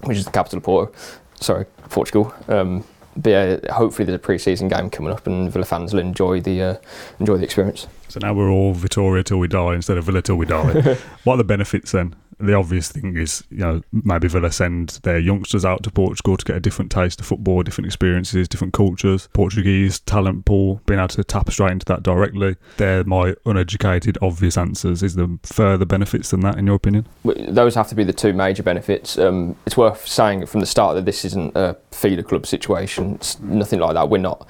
which 0.02 0.18
is 0.18 0.24
the 0.24 0.32
capital 0.32 0.58
of 0.58 0.64
Porto 0.64 0.92
sorry, 1.40 1.66
Portugal. 1.88 2.34
Um, 2.48 2.84
but 3.16 3.30
yeah, 3.30 3.72
hopefully 3.72 4.06
there's 4.06 4.16
a 4.16 4.20
pre-season 4.20 4.68
game 4.68 4.90
coming 4.90 5.12
up, 5.12 5.26
and 5.26 5.50
Villa 5.50 5.64
fans 5.64 5.92
will 5.92 6.00
enjoy 6.00 6.40
the 6.40 6.62
uh, 6.62 6.76
enjoy 7.18 7.36
the 7.36 7.44
experience. 7.44 7.86
So 8.08 8.20
now 8.22 8.32
we're 8.32 8.50
all 8.50 8.72
Vitoria 8.74 9.24
till 9.24 9.38
we 9.38 9.48
die 9.48 9.74
instead 9.74 9.98
of 9.98 10.04
Villa 10.04 10.22
till 10.22 10.36
we 10.36 10.46
die. 10.46 10.94
what 11.24 11.34
are 11.34 11.38
the 11.38 11.44
benefits 11.44 11.92
then? 11.92 12.14
The 12.38 12.54
obvious 12.54 12.90
thing 12.90 13.16
is, 13.16 13.44
you 13.50 13.58
know, 13.58 13.82
maybe 13.92 14.28
Villa 14.28 14.50
send 14.52 15.00
their 15.02 15.18
youngsters 15.18 15.64
out 15.64 15.82
to 15.82 15.90
Portugal 15.90 16.36
to 16.36 16.44
get 16.44 16.56
a 16.56 16.60
different 16.60 16.90
taste 16.90 17.20
of 17.20 17.26
football, 17.26 17.62
different 17.62 17.86
experiences, 17.86 18.48
different 18.48 18.72
cultures. 18.72 19.28
Portuguese 19.32 20.00
talent 20.00 20.44
pool, 20.44 20.80
being 20.86 21.00
able 21.00 21.08
to 21.08 21.24
tap 21.24 21.50
straight 21.50 21.72
into 21.72 21.86
that 21.86 22.02
directly. 22.02 22.56
They're 22.76 23.04
my 23.04 23.34
uneducated, 23.44 24.18
obvious 24.22 24.56
answers. 24.56 25.02
Is 25.02 25.14
there 25.14 25.28
further 25.42 25.84
benefits 25.84 26.30
than 26.30 26.40
that, 26.40 26.58
in 26.58 26.66
your 26.66 26.76
opinion? 26.76 27.06
Those 27.24 27.74
have 27.74 27.88
to 27.88 27.94
be 27.94 28.04
the 28.04 28.12
two 28.12 28.32
major 28.32 28.62
benefits. 28.62 29.18
Um, 29.18 29.56
it's 29.66 29.76
worth 29.76 30.06
saying 30.06 30.46
from 30.46 30.60
the 30.60 30.66
start 30.66 30.94
that 30.94 31.04
this 31.04 31.24
isn't 31.24 31.56
a 31.56 31.76
feeder 31.90 32.22
club 32.22 32.46
situation. 32.46 33.14
It's 33.14 33.38
nothing 33.40 33.80
like 33.80 33.94
that. 33.94 34.08
We're 34.08 34.18
not 34.18 34.46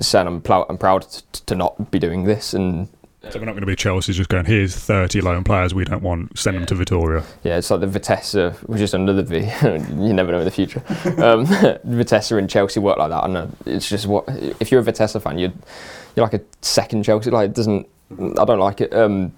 saying 0.00 0.26
I'm, 0.26 0.40
pl- 0.40 0.66
I'm 0.68 0.78
proud 0.78 1.02
to 1.02 1.54
not 1.54 1.90
be 1.90 1.98
doing 1.98 2.24
this 2.24 2.54
and 2.54 2.88
so 3.30 3.38
we're 3.38 3.44
not 3.44 3.52
going 3.52 3.60
to 3.60 3.66
be 3.66 3.76
Chelsea 3.76 4.12
just 4.12 4.28
going, 4.28 4.44
here's 4.44 4.74
30 4.74 5.20
loan 5.20 5.44
players 5.44 5.74
we 5.74 5.84
don't 5.84 6.02
want, 6.02 6.38
send 6.38 6.56
them 6.56 6.66
to 6.66 6.74
Vitoria. 6.74 7.24
Yeah, 7.44 7.58
it's 7.58 7.70
like 7.70 7.80
the 7.80 7.86
Vitesse, 7.86 8.56
which 8.62 8.80
is 8.80 8.94
another 8.94 9.22
V. 9.22 9.38
you 9.62 10.12
never 10.12 10.32
know 10.32 10.38
in 10.38 10.44
the 10.44 10.50
future. 10.50 10.82
Um, 11.22 11.46
Vitesse 11.84 12.32
and 12.32 12.48
Chelsea 12.48 12.80
work 12.80 12.98
like 12.98 13.10
that. 13.10 13.24
And 13.24 13.56
it's 13.66 13.88
just 13.88 14.06
what, 14.06 14.24
if 14.60 14.70
you're 14.70 14.80
a 14.80 14.84
Vitesse 14.84 15.20
fan, 15.22 15.38
you're, 15.38 15.52
you're 16.16 16.26
like 16.26 16.34
a 16.34 16.40
second 16.62 17.04
Chelsea. 17.04 17.30
Like, 17.30 17.50
it 17.50 17.54
doesn't, 17.54 17.86
I 18.38 18.44
don't 18.44 18.58
like 18.58 18.80
it. 18.80 18.92
Um, 18.94 19.32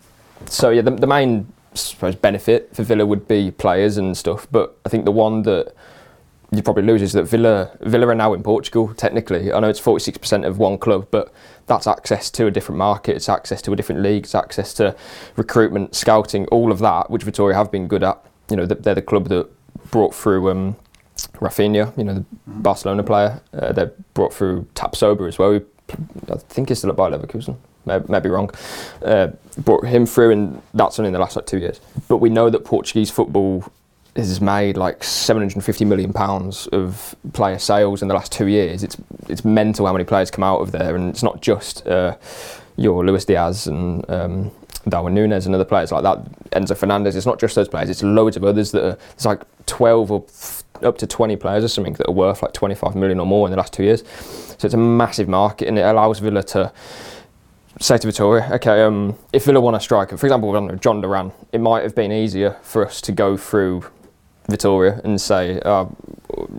so, 0.47 0.71
yeah, 0.71 0.83
the, 0.83 0.93
the 0.93 1.07
main, 1.07 1.53
I 1.73 1.77
suppose, 1.77 2.15
benefit 2.15 2.75
for 2.75 2.83
Villa 2.83 3.05
would 3.05 3.27
be 3.27 3.51
players 3.51 3.97
and 3.97 4.17
stuff. 4.17 4.47
But 4.51 4.77
I 4.87 4.89
think 4.89 5.05
the 5.05 5.13
one 5.13 5.43
that 5.43 5.75
you 6.53 6.63
probably 6.63 6.83
lose 6.83 7.03
is 7.03 7.13
that 7.13 7.25
Villa 7.25 7.71
Villa 7.81 8.09
are 8.09 8.15
now 8.15 8.33
in 8.35 8.43
Portugal. 8.43 8.93
Technically, 8.95 9.53
I 9.53 9.61
know 9.61 9.69
it's 9.69 9.79
forty 9.79 10.03
six 10.03 10.19
percent 10.19 10.45
of 10.45 10.59
one 10.59 10.79
club, 10.79 11.09
but 11.11 11.33
that's 11.67 11.87
access 11.87 12.31
to 12.33 12.47
a 12.47 12.51
different 12.51 12.79
market. 12.79 13.17
It's 13.17 13.29
access 13.29 13.63
to 13.63 13.73
a 13.73 13.77
different 13.77 14.03
league. 14.03 14.25
It's 14.25 14.35
access 14.35 14.75
to 14.75 14.97
recruitment, 15.37 15.95
scouting, 15.95 16.47
all 16.47 16.73
of 16.73 16.81
that, 16.81 17.11
which 17.11 17.23
Vitoria 17.23 17.57
have 17.57 17.71
been 17.71 17.87
good 17.87 18.03
at. 18.03 18.19
You 18.49 18.57
know, 18.57 18.67
they're 18.67 18.97
the 18.97 19.03
club 19.03 19.29
that 19.29 19.49
brought 19.93 20.15
through 20.15 20.51
um, 20.51 20.77
Rafinha, 21.35 21.97
you 21.97 22.05
know, 22.05 22.15
the. 22.15 22.25
Barcelona 22.47 23.03
player. 23.03 23.41
Uh, 23.55 23.73
they 23.73 23.89
brought 24.13 24.35
through 24.35 24.67
Tapsoba 24.75 25.29
as 25.29 25.39
well. 25.39 25.61
I 26.29 26.37
think 26.49 26.69
he's 26.69 26.79
still 26.79 26.91
at 26.91 26.97
Bayer 26.97 27.11
Leverkusen. 27.11 27.57
Maybe, 27.87 28.05
maybe 28.09 28.29
wrong. 28.29 28.51
Uh, 29.03 29.29
brought 29.59 29.87
him 29.87 30.05
through, 30.05 30.33
and 30.33 30.63
that's 30.75 30.99
only 30.99 31.09
in 31.09 31.13
the 31.13 31.19
last 31.19 31.37
like 31.37 31.47
two 31.47 31.59
years. 31.59 31.81
But 32.09 32.19
we 32.19 32.29
know 32.29 32.51
that 32.51 32.65
Portuguese 32.65 33.11
football 33.11 33.65
has 34.17 34.41
made 34.41 34.77
like 34.77 35.05
750 35.05 35.85
million 35.85 36.13
pounds 36.13 36.67
of 36.69 37.15
player 37.33 37.59
sales 37.59 38.03
in 38.03 38.09
the 38.09 38.15
last 38.15 38.33
two 38.33 38.47
years. 38.47 38.83
It's 38.83 38.97
it's 39.29 39.45
mental 39.45 39.87
how 39.87 39.93
many 39.93 40.05
players 40.05 40.31
come 40.31 40.45
out 40.45 40.61
of 40.61 40.73
there, 40.73 40.97
and 40.97 41.11
it's 41.11 41.23
not 41.23 41.41
just 41.41 41.87
uh, 41.87 42.17
your 42.77 43.05
Luis 43.05 43.25
Diaz 43.25 43.67
and 43.67 44.09
um, 44.11 44.51
Darwin 44.89 45.15
Nunez 45.15 45.47
and 45.47 45.55
other 45.55 45.65
players 45.65 45.93
like 45.93 46.03
that. 46.03 46.25
Enzo 46.51 46.77
Fernandez. 46.77 47.15
It's 47.15 47.27
not 47.27 47.39
just 47.39 47.55
those 47.55 47.69
players. 47.69 47.89
It's 47.89 48.03
loads 48.03 48.37
of 48.37 48.45
others 48.45 48.73
that 48.73 48.85
are. 48.85 48.99
It's 49.13 49.25
like 49.25 49.43
12 49.67 50.11
or 50.11 50.25
up 50.83 50.99
to 50.99 51.07
20 51.07 51.37
players 51.37 51.63
or 51.63 51.69
something 51.69 51.93
that 51.95 52.09
are 52.09 52.13
worth 52.13 52.43
like 52.43 52.53
25 52.53 52.97
million 52.97 53.21
or 53.21 53.27
more 53.27 53.47
in 53.47 53.51
the 53.51 53.57
last 53.57 53.73
two 53.73 53.85
years. 53.85 54.03
So 54.59 54.67
it's 54.67 54.75
a 54.75 54.79
massive 54.79 55.29
market, 55.29 55.69
and 55.69 55.79
it 55.79 55.83
allows 55.83 56.19
Villa 56.19 56.43
to 56.45 56.73
say 57.79 57.97
to 57.97 58.07
Vitoria, 58.07 58.49
okay, 58.55 58.83
um, 58.83 59.17
if 59.33 59.45
Villa 59.45 59.61
want 59.61 59.77
a 59.77 59.81
striker, 59.81 60.17
for 60.17 60.27
example, 60.27 60.53
Jhon 60.53 61.01
Duran, 61.01 61.33
it 61.53 61.61
might 61.61 61.83
have 61.83 61.95
been 61.95 62.13
easier 62.13 62.57
for 62.63 62.85
us 62.85 63.01
to 63.03 63.13
go 63.13 63.37
through 63.37 63.85
Vitoria 64.51 65.01
and 65.05 65.21
say, 65.21 65.61
uh, 65.61 65.87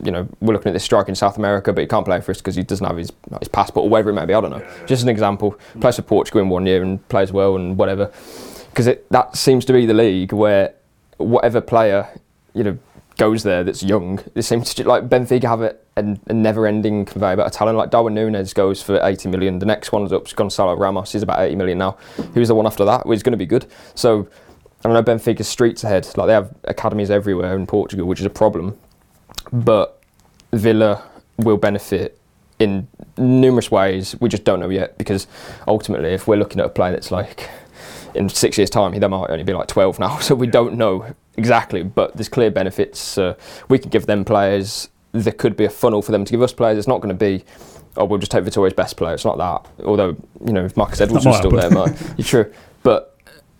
you 0.04 0.12
know, 0.12 0.28
we're 0.40 0.54
looking 0.54 0.70
at 0.70 0.74
this 0.74 0.84
striker 0.84 1.10
in 1.10 1.16
South 1.16 1.38
America, 1.38 1.72
but 1.74 1.82
he 1.82 1.88
can't 1.88 2.06
play 2.06 2.20
for 2.22 2.32
us 2.32 2.38
because 2.38 2.56
he 2.56 2.64
doesn't 2.64 2.86
have 2.86 2.98
his, 2.98 3.12
his 3.40 3.48
passport 3.48 3.86
or 3.86 3.90
whatever 3.90 4.10
it 4.10 4.14
may 4.14 4.26
be. 4.26 4.34
I 4.34 4.42
don't 4.42 4.52
know. 4.52 4.66
Just 4.86 5.04
an 5.04 5.10
example. 5.10 5.58
Plays 5.80 5.96
for 5.96 6.02
Portugal 6.04 6.42
in 6.42 6.50
one 6.50 6.66
year 6.66 6.82
and 6.82 7.08
plays 7.10 7.32
well 7.32 7.56
and 7.56 7.78
whatever. 7.78 8.12
Because 8.70 8.90
that 9.10 9.36
seems 9.36 9.66
to 9.66 9.74
be 9.74 9.86
the 9.86 9.94
league 9.94 10.34
where 10.34 10.74
whatever 11.18 11.62
player, 11.62 12.08
you 12.54 12.64
know, 12.64 12.78
goes 13.18 13.44
there 13.44 13.64
that's 13.64 13.84
young, 13.84 14.20
it 14.34 14.44
seems 14.44 14.74
to 14.74 14.88
like 14.88 15.08
Benfica 15.08 15.44
have 15.44 15.62
a, 15.62 15.76
a, 15.98 16.18
a 16.28 16.34
never-ending 16.34 17.06
conveyor 17.06 17.36
belt 17.36 17.48
of 17.48 17.54
talent. 17.54 17.78
Like 17.78 17.92
Darwin 17.92 18.14
Nunez 18.14 18.54
goes 18.54 18.82
for 18.82 19.00
80 19.04 19.30
million. 19.30 19.60
The 19.60 19.66
next 19.66 19.92
one's 19.92 20.12
up, 20.14 20.34
Gonzalo 20.34 20.76
Ramos. 20.76 21.12
He's 21.12 21.22
about 21.22 21.40
80 21.40 21.56
million 21.56 21.78
now. 21.78 21.98
Who's 22.34 22.48
the 22.48 22.56
one 22.56 22.66
after 22.66 22.86
that? 22.86 23.06
Well, 23.06 23.14
he's 23.14 23.24
going 23.24 23.34
to 23.34 23.38
be 23.38 23.46
good. 23.46 23.68
So 23.96 24.28
I 24.84 24.90
know 24.90 25.04
Benfica's 25.04 25.48
streets 25.48 25.84
ahead. 25.84 26.08
Like 26.18 26.28
they 26.28 26.34
have 26.34 26.54
academies 26.64 27.12
everywhere 27.12 27.56
in 27.56 27.68
Portugal, 27.68 28.08
which 28.08 28.20
is 28.20 28.26
a 28.26 28.32
problem. 28.32 28.78
But 29.52 30.02
Villa 30.52 31.04
will 31.38 31.58
benefit 31.58 32.20
in 32.60 32.88
numerous 33.18 33.72
ways. 33.72 34.16
We 34.20 34.30
just 34.30 34.44
don't 34.44 34.60
know 34.60 34.70
yet 34.70 34.98
because 34.98 35.28
ultimately, 35.68 36.10
if 36.10 36.28
we're 36.28 36.38
looking 36.38 36.60
at 36.60 36.66
a 36.66 36.70
player 36.70 36.92
that's 36.92 37.12
like 37.12 37.50
in 38.16 38.30
six 38.30 38.58
years' 38.58 38.70
time, 38.70 38.94
he 38.94 39.00
might 39.00 39.30
only 39.30 39.44
be 39.44 39.54
like 39.54 39.68
12 39.68 40.00
now. 40.00 40.20
So 40.22 40.36
we 40.36 40.48
don't 40.48 40.76
know 40.76 41.16
exactly. 41.38 41.84
But 41.84 42.16
there's 42.16 42.30
clear 42.30 42.52
benefits. 42.52 43.18
Uh, 43.18 43.36
we 43.70 43.80
can 43.80 43.90
give 43.90 44.06
them 44.06 44.24
players. 44.26 44.90
There 45.12 45.34
could 45.34 45.58
be 45.58 45.66
a 45.66 45.70
funnel 45.70 46.02
for 46.02 46.12
them 46.12 46.26
to 46.26 46.32
give 46.32 46.42
us 46.42 46.54
players. 46.54 46.78
It's 46.78 46.88
not 46.88 47.02
going 47.02 47.16
to 47.16 47.20
be. 47.20 47.44
Oh, 47.98 48.06
we'll 48.06 48.20
just 48.20 48.32
take 48.32 48.46
Vitoria's 48.46 48.74
best 48.74 48.96
player. 48.96 49.14
It's 49.14 49.26
not 49.26 49.38
that. 49.38 49.86
Although, 49.86 50.16
you 50.46 50.54
know, 50.54 50.64
if 50.64 50.78
Marcus 50.78 51.02
Edwards 51.02 51.26
was 51.26 51.38
still 51.38 51.52
there, 51.52 51.70
might, 51.70 52.00
you're 52.18 52.26
true. 52.26 52.54
But 52.84 53.11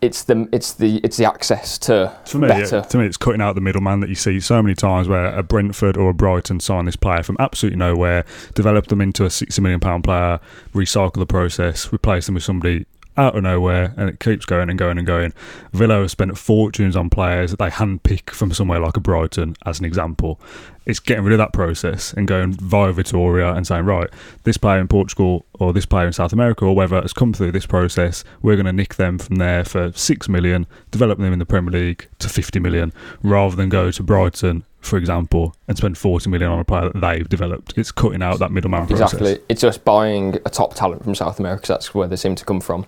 it's 0.02 0.24
the 0.24 0.50
it's 0.52 0.74
the 0.74 1.00
it's 1.04 1.18
the 1.18 1.26
access 1.26 1.78
to 1.78 2.18
to 2.26 2.38
me, 2.40 2.48
better. 2.48 2.82
To 2.82 2.98
me, 2.98 3.06
it's 3.06 3.18
cutting 3.18 3.42
out 3.42 3.54
the 3.54 3.62
middleman 3.62 4.00
that 4.00 4.10
you 4.10 4.16
see 4.16 4.40
so 4.40 4.62
many 4.62 4.74
times 4.74 5.08
where 5.08 5.28
a 5.28 5.44
Brentford 5.44 5.96
or 5.96 6.10
a 6.10 6.14
Brighton 6.14 6.60
sign 6.60 6.86
this 6.86 6.96
player 6.96 7.22
from 7.22 7.38
absolutely 7.40 7.78
nowhere, 7.78 8.26
develop 8.56 8.88
them 8.88 9.00
into 9.00 9.26
a 9.26 9.30
sixty 9.30 9.62
million 9.62 9.80
pound 9.80 10.04
player, 10.04 10.40
recycle 10.74 11.14
the 11.14 11.28
process, 11.28 11.94
replace 11.94 12.26
them 12.26 12.36
with 12.36 12.44
somebody 12.44 12.86
out 13.18 13.36
of 13.36 13.44
nowhere, 13.44 13.94
and 13.98 14.10
it 14.10 14.20
keeps 14.20 14.46
going 14.46 14.70
and 14.70 14.80
going 14.80 14.98
and 14.98 15.08
going. 15.08 15.34
Villa 15.74 16.00
have 16.00 16.12
spent 16.12 16.38
fortunes 16.38 16.96
on 16.96 17.10
players 17.10 17.52
that 17.52 17.60
they 17.60 17.70
handpick 17.70 18.30
from 18.30 18.54
somewhere 18.54 18.80
like 18.80 18.98
a 18.98 19.00
Brighton, 19.00 19.56
as 19.66 19.80
an 19.80 19.86
example. 19.86 20.40
It's 20.86 21.00
getting 21.00 21.24
rid 21.24 21.34
of 21.34 21.38
that 21.38 21.54
process 21.54 22.12
and 22.14 22.28
going 22.28 22.54
via 22.54 22.92
Vitoria 22.92 23.54
and 23.54 23.68
saying, 23.68 23.86
right, 23.86 24.10
this 24.44 24.58
player 24.58 24.80
in 24.80 24.88
Portugal 24.88 25.46
or 25.60 25.74
this 25.74 25.86
player 25.86 26.08
in 26.08 26.14
South 26.14 26.34
America 26.34 26.66
or 26.66 26.76
whether 26.76 27.00
has 27.00 27.14
come 27.14 27.34
through 27.34 27.52
this 27.52 27.68
process. 27.68 28.24
We're 28.42 28.56
going 28.56 28.66
to 28.66 28.74
nick 28.74 28.96
them 28.96 29.20
from 29.20 29.36
there 29.36 29.64
for 29.64 29.92
six 29.94 30.28
million, 30.28 30.66
develop 30.90 31.20
them 31.20 31.34
in 31.34 31.40
the 31.40 31.46
Premier 31.46 31.72
League 31.72 32.08
to 32.20 32.30
50 32.30 32.60
million, 32.60 32.94
rather 33.22 33.56
than 33.56 33.70
go 33.70 33.92
to 33.92 34.04
Brighton 34.04 34.64
for 34.82 34.98
example, 34.98 35.56
and 35.68 35.78
spend 35.78 35.98
40 35.98 36.30
million 36.30 36.52
on 36.52 36.60
a 36.60 36.66
player 36.66 36.90
that 36.90 37.00
they've 37.00 37.28
developed. 37.30 37.78
It's 37.78 37.92
cutting 37.92 38.22
out 38.22 38.40
that 38.40 38.52
middleman 38.52 38.88
process. 38.88 39.14
Exactly. 39.14 39.40
It's 39.48 39.62
just 39.62 39.86
buying 39.86 40.36
a 40.46 40.50
top 40.50 40.74
talent 40.74 41.04
from 41.04 41.16
South 41.16 41.40
America, 41.40 41.62
because 41.62 41.68
that's 41.70 41.96
where 41.96 42.08
they 42.08 42.16
seem 42.16 42.36
to 42.36 42.44
come 42.44 42.60
from, 42.60 42.86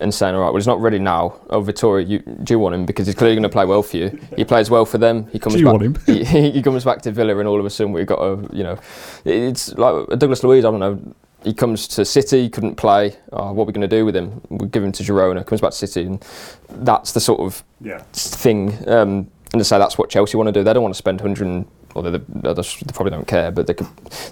and 0.00 0.14
saying, 0.14 0.34
all 0.34 0.42
right, 0.42 0.48
well, 0.48 0.56
he's 0.56 0.66
not 0.66 0.80
ready 0.80 0.98
now. 0.98 1.40
Oh, 1.50 1.60
Vitoria, 1.60 2.06
you, 2.06 2.18
do 2.20 2.54
you 2.54 2.58
want 2.58 2.74
him? 2.74 2.86
Because 2.86 3.06
he's 3.06 3.16
clearly 3.16 3.36
going 3.36 3.42
to 3.42 3.48
play 3.48 3.64
well 3.64 3.82
for 3.82 3.96
you. 3.96 4.20
He 4.36 4.44
plays 4.44 4.70
well 4.70 4.84
for 4.84 4.98
them. 4.98 5.28
He 5.32 5.38
comes 5.38 5.54
do 5.54 5.60
you 5.60 5.64
back, 5.66 5.72
want 5.72 5.84
him? 5.84 5.96
he, 6.24 6.50
he 6.50 6.62
comes 6.62 6.84
back 6.84 7.02
to 7.02 7.10
Villa, 7.10 7.36
and 7.38 7.48
all 7.48 7.58
of 7.58 7.66
a 7.66 7.70
sudden 7.70 7.92
we've 7.92 8.06
got 8.06 8.20
a, 8.20 8.54
you 8.54 8.62
know, 8.62 8.78
it's 9.24 9.72
like 9.74 10.08
Douglas 10.18 10.44
Luiz, 10.44 10.64
I 10.64 10.70
don't 10.70 10.80
know, 10.80 11.14
he 11.44 11.54
comes 11.54 11.88
to 11.88 12.04
City, 12.04 12.48
couldn't 12.48 12.76
play. 12.76 13.16
Oh, 13.32 13.52
what 13.52 13.64
are 13.64 13.66
we 13.66 13.72
going 13.72 13.88
to 13.88 13.96
do 13.96 14.04
with 14.04 14.14
him? 14.14 14.40
We 14.50 14.68
give 14.68 14.84
him 14.84 14.92
to 14.92 15.02
Girona, 15.02 15.46
comes 15.46 15.60
back 15.60 15.70
to 15.70 15.76
City, 15.76 16.06
and 16.06 16.24
that's 16.68 17.12
the 17.12 17.20
sort 17.20 17.40
of 17.40 17.64
yeah. 17.80 18.02
thing. 18.12 18.76
Um, 18.88 19.30
and 19.52 19.60
to 19.60 19.64
say 19.64 19.78
that's 19.78 19.98
what 19.98 20.10
Chelsea 20.10 20.36
want 20.36 20.48
to 20.48 20.52
do. 20.52 20.62
They 20.62 20.72
don't 20.72 20.82
want 20.82 20.94
to 20.94 20.98
spend 20.98 21.20
100 21.20 21.66
although 21.94 22.10
they, 22.10 22.18
they, 22.52 22.62
probably 22.92 23.10
don't 23.10 23.26
care, 23.26 23.50
but 23.50 23.66
they 23.66 23.74
could, 23.74 23.88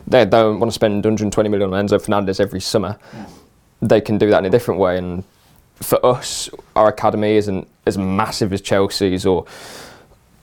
they 0.06 0.25
don't 0.25 0.60
want 0.60 0.70
to 0.70 0.75
spend 0.75 1.04
120 1.04 1.48
million 1.48 1.72
on 1.72 1.87
Enzo 1.87 2.00
Fernandez 2.00 2.40
every 2.40 2.60
summer. 2.60 2.98
They 3.82 4.00
can 4.00 4.18
do 4.18 4.30
that 4.30 4.38
in 4.38 4.44
a 4.46 4.50
different 4.50 4.80
way, 4.80 4.98
and 4.98 5.25
for 5.76 6.04
us, 6.04 6.48
our 6.75 6.88
academy 6.88 7.37
isn't 7.37 7.68
as 7.87 7.96
massive 7.96 8.52
as 8.52 8.60
Chelsea's 8.60 9.25
or 9.25 9.46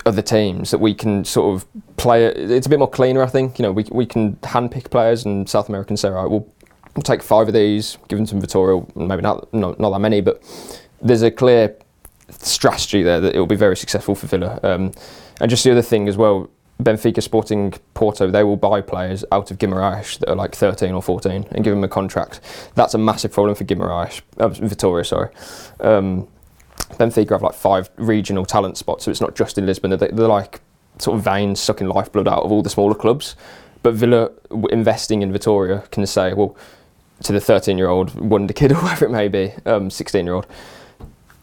other 0.05 0.21
teams 0.21 0.71
that 0.71 0.77
we 0.77 0.93
can 0.93 1.25
sort 1.25 1.55
of 1.55 1.65
play. 1.97 2.25
It's 2.25 2.67
a 2.67 2.69
bit 2.69 2.79
more 2.79 2.89
cleaner, 2.89 3.23
I 3.23 3.27
think. 3.27 3.59
You 3.59 3.63
know, 3.63 3.71
we 3.71 3.85
we 3.91 4.05
can 4.05 4.35
handpick 4.37 4.89
players, 4.89 5.25
and 5.25 5.49
South 5.49 5.67
Americans 5.67 6.01
say, 6.01 6.09
right, 6.09 6.29
we'll 6.29 6.47
we'll 6.95 7.03
take 7.03 7.21
five 7.21 7.47
of 7.47 7.53
these, 7.53 7.97
give 8.07 8.17
them 8.17 8.25
some 8.25 8.39
Vitoria, 8.39 8.85
maybe 8.95 9.21
not, 9.21 9.53
not 9.53 9.79
not 9.79 9.89
that 9.91 9.99
many, 9.99 10.21
but 10.21 10.41
there's 11.01 11.23
a 11.23 11.31
clear 11.31 11.75
strategy 12.45 13.03
there 13.03 13.19
that 13.21 13.35
it 13.35 13.39
will 13.39 13.45
be 13.47 13.55
very 13.55 13.77
successful 13.77 14.15
for 14.15 14.27
Villa. 14.27 14.59
Um, 14.63 14.91
and 15.41 15.49
just 15.49 15.63
the 15.63 15.71
other 15.71 15.81
thing 15.81 16.07
as 16.07 16.17
well, 16.17 16.49
Benfica 16.81 17.23
Sporting 17.23 17.73
Porto, 17.93 18.29
they 18.29 18.43
will 18.43 18.57
buy 18.57 18.81
players 18.81 19.23
out 19.31 19.49
of 19.49 19.57
Guimarães 19.57 20.19
that 20.19 20.29
are 20.29 20.35
like 20.35 20.55
13 20.55 20.93
or 20.93 21.01
14 21.01 21.45
and 21.51 21.63
give 21.63 21.73
them 21.73 21.83
a 21.83 21.87
contract. 21.87 22.41
That's 22.75 22.93
a 22.93 22.97
massive 22.97 23.31
problem 23.31 23.55
for 23.55 23.63
Guimarães, 23.63 24.21
uh, 24.37 24.49
Vitoria, 24.49 25.05
sorry. 25.05 25.29
Um, 25.79 26.27
Benfica 26.91 27.31
have 27.31 27.41
like 27.41 27.55
five 27.55 27.89
regional 27.95 28.45
talent 28.45 28.77
spots, 28.77 29.05
so 29.05 29.11
it's 29.11 29.21
not 29.21 29.35
just 29.35 29.57
in 29.57 29.65
Lisbon. 29.65 29.91
They're, 29.91 30.09
they're 30.09 30.27
like 30.27 30.61
sort 30.99 31.17
of 31.17 31.23
veins 31.23 31.59
sucking 31.59 31.87
lifeblood 31.87 32.27
out 32.27 32.43
of 32.43 32.51
all 32.51 32.61
the 32.61 32.69
smaller 32.69 32.95
clubs. 32.95 33.35
But 33.81 33.93
Villa 33.93 34.31
investing 34.71 35.21
in 35.21 35.31
Vitoria 35.31 35.83
can 35.91 36.05
say, 36.05 36.33
well, 36.33 36.57
to 37.23 37.31
the 37.31 37.39
13 37.39 37.77
year 37.77 37.87
old 37.87 38.13
wonder 38.15 38.53
kid 38.53 38.71
or 38.71 38.75
whatever 38.81 39.05
it 39.05 39.11
may 39.11 39.27
be, 39.27 39.53
um, 39.65 39.89
16 39.89 40.25
year 40.25 40.35
old, 40.35 40.47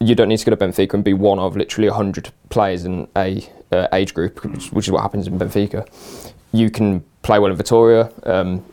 you 0.07 0.15
don't 0.15 0.29
need 0.29 0.37
to 0.37 0.45
go 0.45 0.55
to 0.55 0.57
Benfica 0.57 0.93
and 0.93 1.03
be 1.03 1.13
one 1.13 1.39
of 1.39 1.55
literally 1.55 1.89
100 1.89 2.31
players 2.49 2.85
in 2.85 3.07
a 3.15 3.47
uh, 3.71 3.87
age 3.93 4.13
group, 4.13 4.43
which, 4.43 4.71
which, 4.71 4.87
is 4.87 4.91
what 4.91 5.01
happens 5.01 5.27
in 5.27 5.37
Benfica. 5.37 5.87
You 6.51 6.69
can 6.69 7.03
play 7.21 7.39
well 7.39 7.51
in 7.51 7.57
Vitoria, 7.57 8.11
Um, 8.23 8.63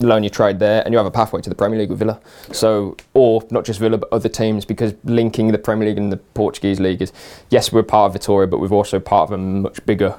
loan 0.00 0.22
your 0.22 0.30
trade 0.30 0.58
there, 0.58 0.82
and 0.84 0.92
you 0.92 0.98
have 0.98 1.06
a 1.06 1.10
pathway 1.10 1.40
to 1.40 1.48
the 1.48 1.54
Premier 1.54 1.78
League 1.78 1.88
with 1.88 1.98
Villa. 1.98 2.20
So, 2.52 2.96
or 3.14 3.42
not 3.50 3.64
just 3.64 3.80
Villa, 3.80 3.98
but 3.98 4.08
other 4.12 4.28
teams, 4.28 4.64
because 4.64 4.94
linking 5.04 5.52
the 5.52 5.58
Premier 5.58 5.88
League 5.88 5.98
and 5.98 6.12
the 6.12 6.18
Portuguese 6.18 6.80
league 6.80 7.00
is, 7.00 7.12
yes, 7.50 7.72
we're 7.72 7.82
part 7.82 8.08
of 8.08 8.12
Vitoria, 8.12 8.46
but 8.46 8.60
we're 8.60 8.68
also 8.68 9.00
part 9.00 9.30
of 9.30 9.32
a 9.32 9.38
much 9.38 9.84
bigger, 9.86 10.14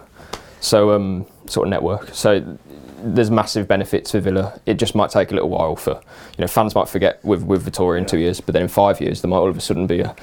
so 0.60 0.94
um, 0.94 1.26
sort 1.46 1.68
of 1.68 1.70
network. 1.70 2.10
So 2.14 2.58
there's 3.00 3.30
massive 3.32 3.68
benefits 3.68 4.12
for 4.12 4.20
Villa. 4.20 4.60
It 4.66 4.76
just 4.76 4.96
might 4.96 5.10
take 5.10 5.32
a 5.32 5.34
little 5.34 5.50
while 5.50 5.76
for, 5.76 5.92
you 5.92 6.42
know, 6.42 6.48
fans 6.48 6.76
might 6.76 6.90
forget 6.90 7.24
with 7.24 7.44
with 7.44 7.64
Vitoria 7.64 8.02
in 8.02 8.06
two 8.08 8.18
years, 8.20 8.42
but 8.42 8.54
then 8.54 8.64
in 8.64 8.68
five 8.68 9.00
years 9.00 9.22
there 9.22 9.30
might 9.30 9.38
all 9.38 9.50
of 9.50 9.58
a 9.58 9.62
sudden 9.62 9.88
be 9.88 10.00
a, 10.02 10.16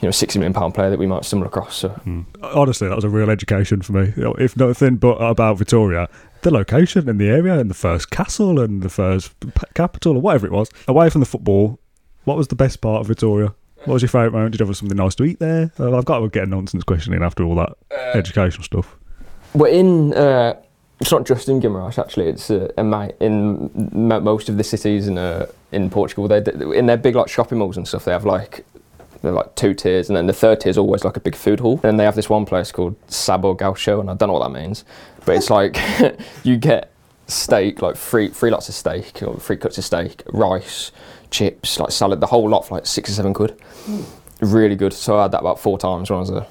you 0.00 0.06
know, 0.06 0.10
sixty 0.10 0.38
million 0.38 0.52
pound 0.52 0.74
player 0.74 0.90
that 0.90 0.98
we 0.98 1.06
might 1.06 1.24
stumble 1.24 1.46
across. 1.46 1.76
So 1.76 2.00
Honestly, 2.42 2.88
that 2.88 2.94
was 2.94 3.04
a 3.04 3.08
real 3.08 3.30
education 3.30 3.82
for 3.82 3.92
me. 3.92 4.12
If 4.38 4.56
nothing 4.56 4.96
but 4.96 5.16
about 5.16 5.58
Victoria, 5.58 6.08
the 6.42 6.50
location 6.50 7.08
and 7.08 7.20
the 7.20 7.28
area 7.28 7.58
and 7.58 7.70
the 7.70 7.74
first 7.74 8.10
castle 8.10 8.60
and 8.60 8.82
the 8.82 8.88
first 8.88 9.38
p- 9.40 9.50
capital 9.74 10.16
or 10.16 10.20
whatever 10.20 10.46
it 10.46 10.52
was. 10.52 10.70
Away 10.88 11.10
from 11.10 11.20
the 11.20 11.26
football, 11.26 11.78
what 12.24 12.36
was 12.36 12.48
the 12.48 12.56
best 12.56 12.80
part 12.80 13.00
of 13.00 13.06
Victoria? 13.06 13.54
What 13.84 13.94
was 13.94 14.02
your 14.02 14.08
favourite 14.08 14.32
moment? 14.32 14.52
Did 14.52 14.60
you 14.60 14.66
have 14.66 14.76
something 14.76 14.96
nice 14.96 15.14
to 15.16 15.24
eat 15.24 15.38
there? 15.38 15.70
Uh, 15.78 15.96
I've 15.96 16.04
got 16.04 16.18
to 16.20 16.28
get 16.28 16.44
a 16.44 16.46
nonsense 16.46 16.82
question 16.82 17.12
in 17.14 17.22
after 17.22 17.44
all 17.44 17.54
that 17.56 17.76
educational 18.14 18.64
stuff. 18.64 18.96
We're 19.54 19.68
in. 19.68 20.12
Uh, 20.14 20.54
it's 21.00 21.12
not 21.12 21.26
just 21.26 21.48
in 21.48 21.60
Guimarães 21.60 21.98
actually. 21.98 22.28
It's 22.28 22.50
uh, 22.50 22.72
in, 22.78 22.90
my, 22.90 23.12
in 23.20 23.70
m- 24.10 24.24
most 24.24 24.48
of 24.48 24.56
the 24.56 24.64
cities 24.64 25.08
in 25.08 25.18
uh, 25.18 25.46
in 25.72 25.90
Portugal. 25.90 26.28
They 26.28 26.38
in 26.76 26.86
their 26.86 26.96
big 26.96 27.14
like 27.14 27.28
shopping 27.28 27.58
malls 27.58 27.76
and 27.76 27.86
stuff. 27.86 28.04
They 28.04 28.12
have 28.12 28.24
like 28.24 28.64
they're 29.22 29.32
like 29.32 29.54
two 29.56 29.74
tiers, 29.74 30.08
and 30.08 30.16
then 30.16 30.26
the 30.26 30.32
third 30.32 30.60
tier 30.60 30.70
is 30.70 30.78
always 30.78 31.04
like 31.04 31.16
a 31.16 31.20
big 31.20 31.34
food 31.34 31.60
hall. 31.60 31.80
And 31.82 31.98
they 31.98 32.04
have 32.04 32.14
this 32.14 32.30
one 32.30 32.46
place 32.46 32.72
called 32.72 32.96
Sabo 33.08 33.54
Gaucho, 33.54 34.00
and 34.00 34.10
I 34.10 34.14
don't 34.14 34.28
know 34.28 34.34
what 34.34 34.50
that 34.50 34.58
means, 34.58 34.84
but 35.24 35.36
it's 35.36 35.50
like 35.50 35.78
you 36.44 36.56
get 36.56 36.92
steak, 37.26 37.82
like 37.82 37.96
three 37.96 38.28
three 38.28 38.50
lots 38.50 38.68
of 38.68 38.74
steak 38.74 39.22
or 39.22 39.38
three 39.38 39.56
cuts 39.56 39.76
of 39.78 39.84
steak, 39.84 40.22
rice, 40.32 40.92
chips, 41.30 41.78
like 41.78 41.90
salad, 41.90 42.20
the 42.20 42.26
whole 42.26 42.48
lot 42.48 42.66
for 42.66 42.76
like 42.76 42.86
six 42.86 43.10
or 43.10 43.14
seven 43.14 43.34
quid. 43.34 43.60
Really 44.40 44.76
good. 44.76 44.92
So 44.92 45.18
I 45.18 45.22
had 45.22 45.32
that 45.32 45.40
about 45.40 45.60
four 45.60 45.78
times 45.78 46.10
when 46.10 46.18
I 46.18 46.20
was 46.20 46.30
there. 46.30 46.46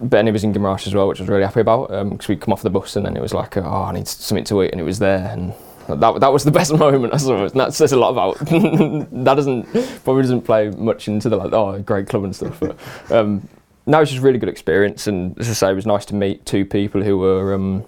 Benny 0.00 0.30
was 0.30 0.44
in 0.44 0.52
Guimarães 0.52 0.86
as 0.86 0.94
well, 0.94 1.08
which 1.08 1.20
I 1.20 1.22
was 1.22 1.28
really 1.28 1.44
happy 1.44 1.60
about 1.60 1.88
because 2.10 2.28
we'd 2.28 2.40
come 2.40 2.52
off 2.52 2.62
the 2.62 2.70
bus 2.70 2.96
and 2.96 3.06
then 3.06 3.16
it 3.16 3.22
was 3.22 3.32
like, 3.32 3.56
oh, 3.56 3.62
I 3.62 3.92
need 3.92 4.06
something 4.06 4.44
to 4.44 4.62
eat, 4.62 4.72
and 4.72 4.80
it 4.80 4.84
was 4.84 4.98
there, 4.98 5.28
and 5.28 5.54
that, 5.88 6.20
that 6.20 6.32
was 6.32 6.44
the 6.44 6.50
best 6.60 6.72
moment. 6.74 7.14
I 7.14 7.16
suppose. 7.16 7.52
And 7.52 7.60
that 7.60 7.74
says 7.74 7.92
a 7.92 7.96
lot 7.96 8.10
about. 8.10 8.38
that 8.40 9.34
doesn't 9.34 9.64
probably 10.04 10.22
doesn't 10.22 10.42
play 10.42 10.70
much 10.70 11.08
into 11.08 11.28
the 11.28 11.36
like, 11.36 11.52
oh, 11.52 11.80
great 11.80 12.08
club 12.08 12.24
and 12.24 12.36
stuff. 12.36 12.60
But 12.60 12.76
um, 13.10 13.48
no, 13.86 13.98
it 13.98 14.00
was 14.00 14.10
just 14.10 14.20
a 14.20 14.24
really 14.24 14.38
good 14.38 14.48
experience, 14.48 15.06
and 15.06 15.38
as 15.38 15.48
I 15.48 15.52
say, 15.52 15.70
it 15.70 15.74
was 15.74 15.86
nice 15.86 16.04
to 16.06 16.14
meet 16.14 16.44
two 16.44 16.64
people 16.64 17.02
who 17.02 17.18
were 17.18 17.54
um, 17.54 17.84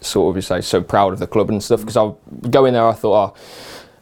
sort 0.00 0.32
of, 0.32 0.36
you 0.36 0.42
say, 0.42 0.60
so 0.60 0.82
proud 0.82 1.12
of 1.12 1.18
the 1.18 1.26
club 1.26 1.50
and 1.50 1.62
stuff. 1.62 1.80
Because 1.80 1.96
I 1.96 2.12
go 2.48 2.64
in 2.64 2.74
there, 2.74 2.86
I 2.86 2.92
thought, 2.92 3.34
oh, 3.34 3.40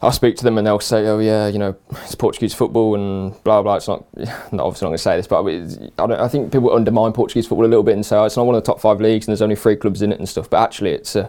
I'll 0.01 0.13
speak 0.13 0.37
to 0.37 0.45
them 0.45 0.59
and 0.59 0.67
they'll 0.67 0.79
say, 0.79 1.07
oh 1.09 1.19
yeah, 1.19 1.49
you 1.49 1.59
know, 1.59 1.77
it's 1.91 2.15
Portuguese 2.15 2.55
football 2.55 2.95
and 2.95 3.43
blah 3.43 3.63
blah. 3.63 3.77
It's 3.77 3.89
not, 3.89 4.05
not 4.53 4.65
obviously 4.65 4.87
not 4.87 4.91
going 4.91 4.93
to 4.93 4.99
say 4.99 5.17
this, 5.17 5.27
but 5.27 5.45
I, 5.45 6.05
I, 6.05 6.25
I 6.25 6.29
think 6.29 6.53
people 6.53 6.73
undermine 6.73 7.13
Portuguese 7.13 7.47
football 7.47 7.67
a 7.67 7.69
little 7.69 7.83
bit 7.83 7.95
and 7.95 8.07
say 8.07 8.17
oh, 8.17 8.25
it's 8.25 8.37
not 8.37 8.47
one 8.47 8.55
of 8.55 8.63
the 8.63 8.67
top 8.67 8.81
five 8.81 9.01
leagues 9.01 9.27
and 9.27 9.33
there's 9.33 9.43
only 9.43 9.57
three 9.57 9.77
clubs 9.77 10.03
in 10.03 10.13
it 10.13 10.19
and 10.19 10.29
stuff. 10.29 10.49
But 10.49 10.63
actually, 10.63 10.91
it's 10.93 11.17
uh, 11.17 11.29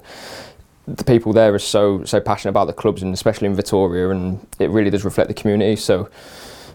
the 0.88 1.04
people 1.04 1.34
there 1.34 1.54
are 1.54 1.60
so 1.60 2.04
so 2.04 2.20
passionate 2.20 2.52
about 2.52 2.68
the 2.68 2.74
clubs 2.74 3.02
and 3.02 3.14
especially 3.14 3.48
in 3.48 3.56
Vitoria, 3.56 4.10
and 4.10 4.46
it 4.60 4.70
really 4.70 4.92
does 4.92 5.04
reflect 5.06 5.28
the 5.28 5.34
community. 5.34 5.76
So. 5.76 6.10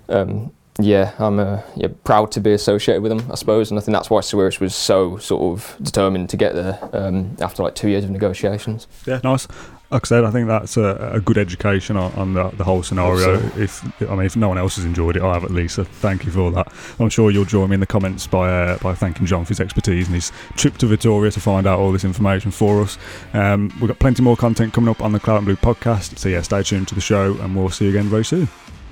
Um, 0.09 0.53
yeah, 0.81 1.13
I'm 1.19 1.39
uh, 1.39 1.63
yeah, 1.77 1.89
proud 2.03 2.33
to 2.33 2.41
be 2.41 2.53
associated 2.53 3.03
with 3.03 3.11
them, 3.17 3.31
I 3.31 3.37
suppose, 3.37 3.71
and 3.71 3.79
I 3.79 3.83
think 3.83 3.95
that's 3.95 4.11
why 4.11 4.21
Sawiris 4.21 4.59
was 4.61 4.75
so 4.75 5.19
sort 5.19 5.43
of 5.59 5.77
determined 5.83 6.31
to 6.31 6.37
get 6.37 6.55
there 6.55 6.79
um, 6.93 7.37
after 7.41 7.63
like 7.63 7.75
two 7.77 7.89
years 7.89 8.05
of 8.05 8.11
negotiations. 8.11 8.89
Yeah, 9.07 9.21
nice. 9.23 9.47
Like 9.91 10.07
I 10.07 10.09
said, 10.09 10.25
I 10.25 10.33
think 10.33 10.49
that's 10.49 10.77
a, 10.77 11.11
a 11.13 11.21
good 11.21 11.39
education 11.39 11.97
on, 11.97 12.11
on 12.15 12.35
the, 12.35 12.49
the 12.51 12.65
whole 12.65 12.83
scenario. 12.83 13.39
So- 13.39 13.61
If 13.61 14.03
I 14.11 14.17
mean, 14.17 14.27
if 14.27 14.35
no 14.35 14.49
one 14.49 14.59
else 14.59 14.75
has 14.75 14.85
enjoyed 14.85 15.17
it, 15.17 15.23
I 15.23 15.35
have 15.35 15.45
at 15.45 15.53
least. 15.53 15.77
So 15.77 15.85
thank 15.85 16.25
you 16.25 16.33
for 16.33 16.51
that. 16.51 16.67
I'm 16.99 17.11
sure 17.11 17.31
you'll 17.31 17.45
join 17.45 17.71
me 17.71 17.75
in 17.75 17.81
the 17.81 17.87
comments 17.87 18.27
by 18.27 18.51
uh, 18.51 18.79
by 18.79 18.95
thanking 18.95 19.27
John 19.27 19.45
for 19.45 19.51
his 19.51 19.61
expertise 19.61 20.07
and 20.07 20.15
his 20.17 20.33
trip 20.57 20.77
to 20.79 20.87
Victoria 20.87 21.31
to 21.31 21.41
find 21.41 21.69
out 21.69 21.79
all 21.79 21.93
this 21.93 22.05
information 22.05 22.51
for 22.51 22.81
us. 22.83 22.99
Um, 23.35 23.69
we've 23.81 23.87
got 23.87 24.01
plenty 24.01 24.23
more 24.23 24.37
content 24.37 24.73
coming 24.73 24.91
up 24.91 25.01
on 25.01 25.13
the 25.13 25.21
Claret 25.21 25.39
and 25.39 25.47
Blue 25.47 25.57
podcast. 25.57 26.19
So 26.19 26.29
yeah, 26.29 26.41
stay 26.43 26.65
tuned 26.65 26.89
to 26.89 26.97
the 26.97 27.01
show, 27.01 27.39
and 27.41 27.55
we'll 27.55 27.71
see 27.71 27.85
you 27.85 27.91
again 27.91 28.07
very 28.07 28.25
soon. 28.25 28.49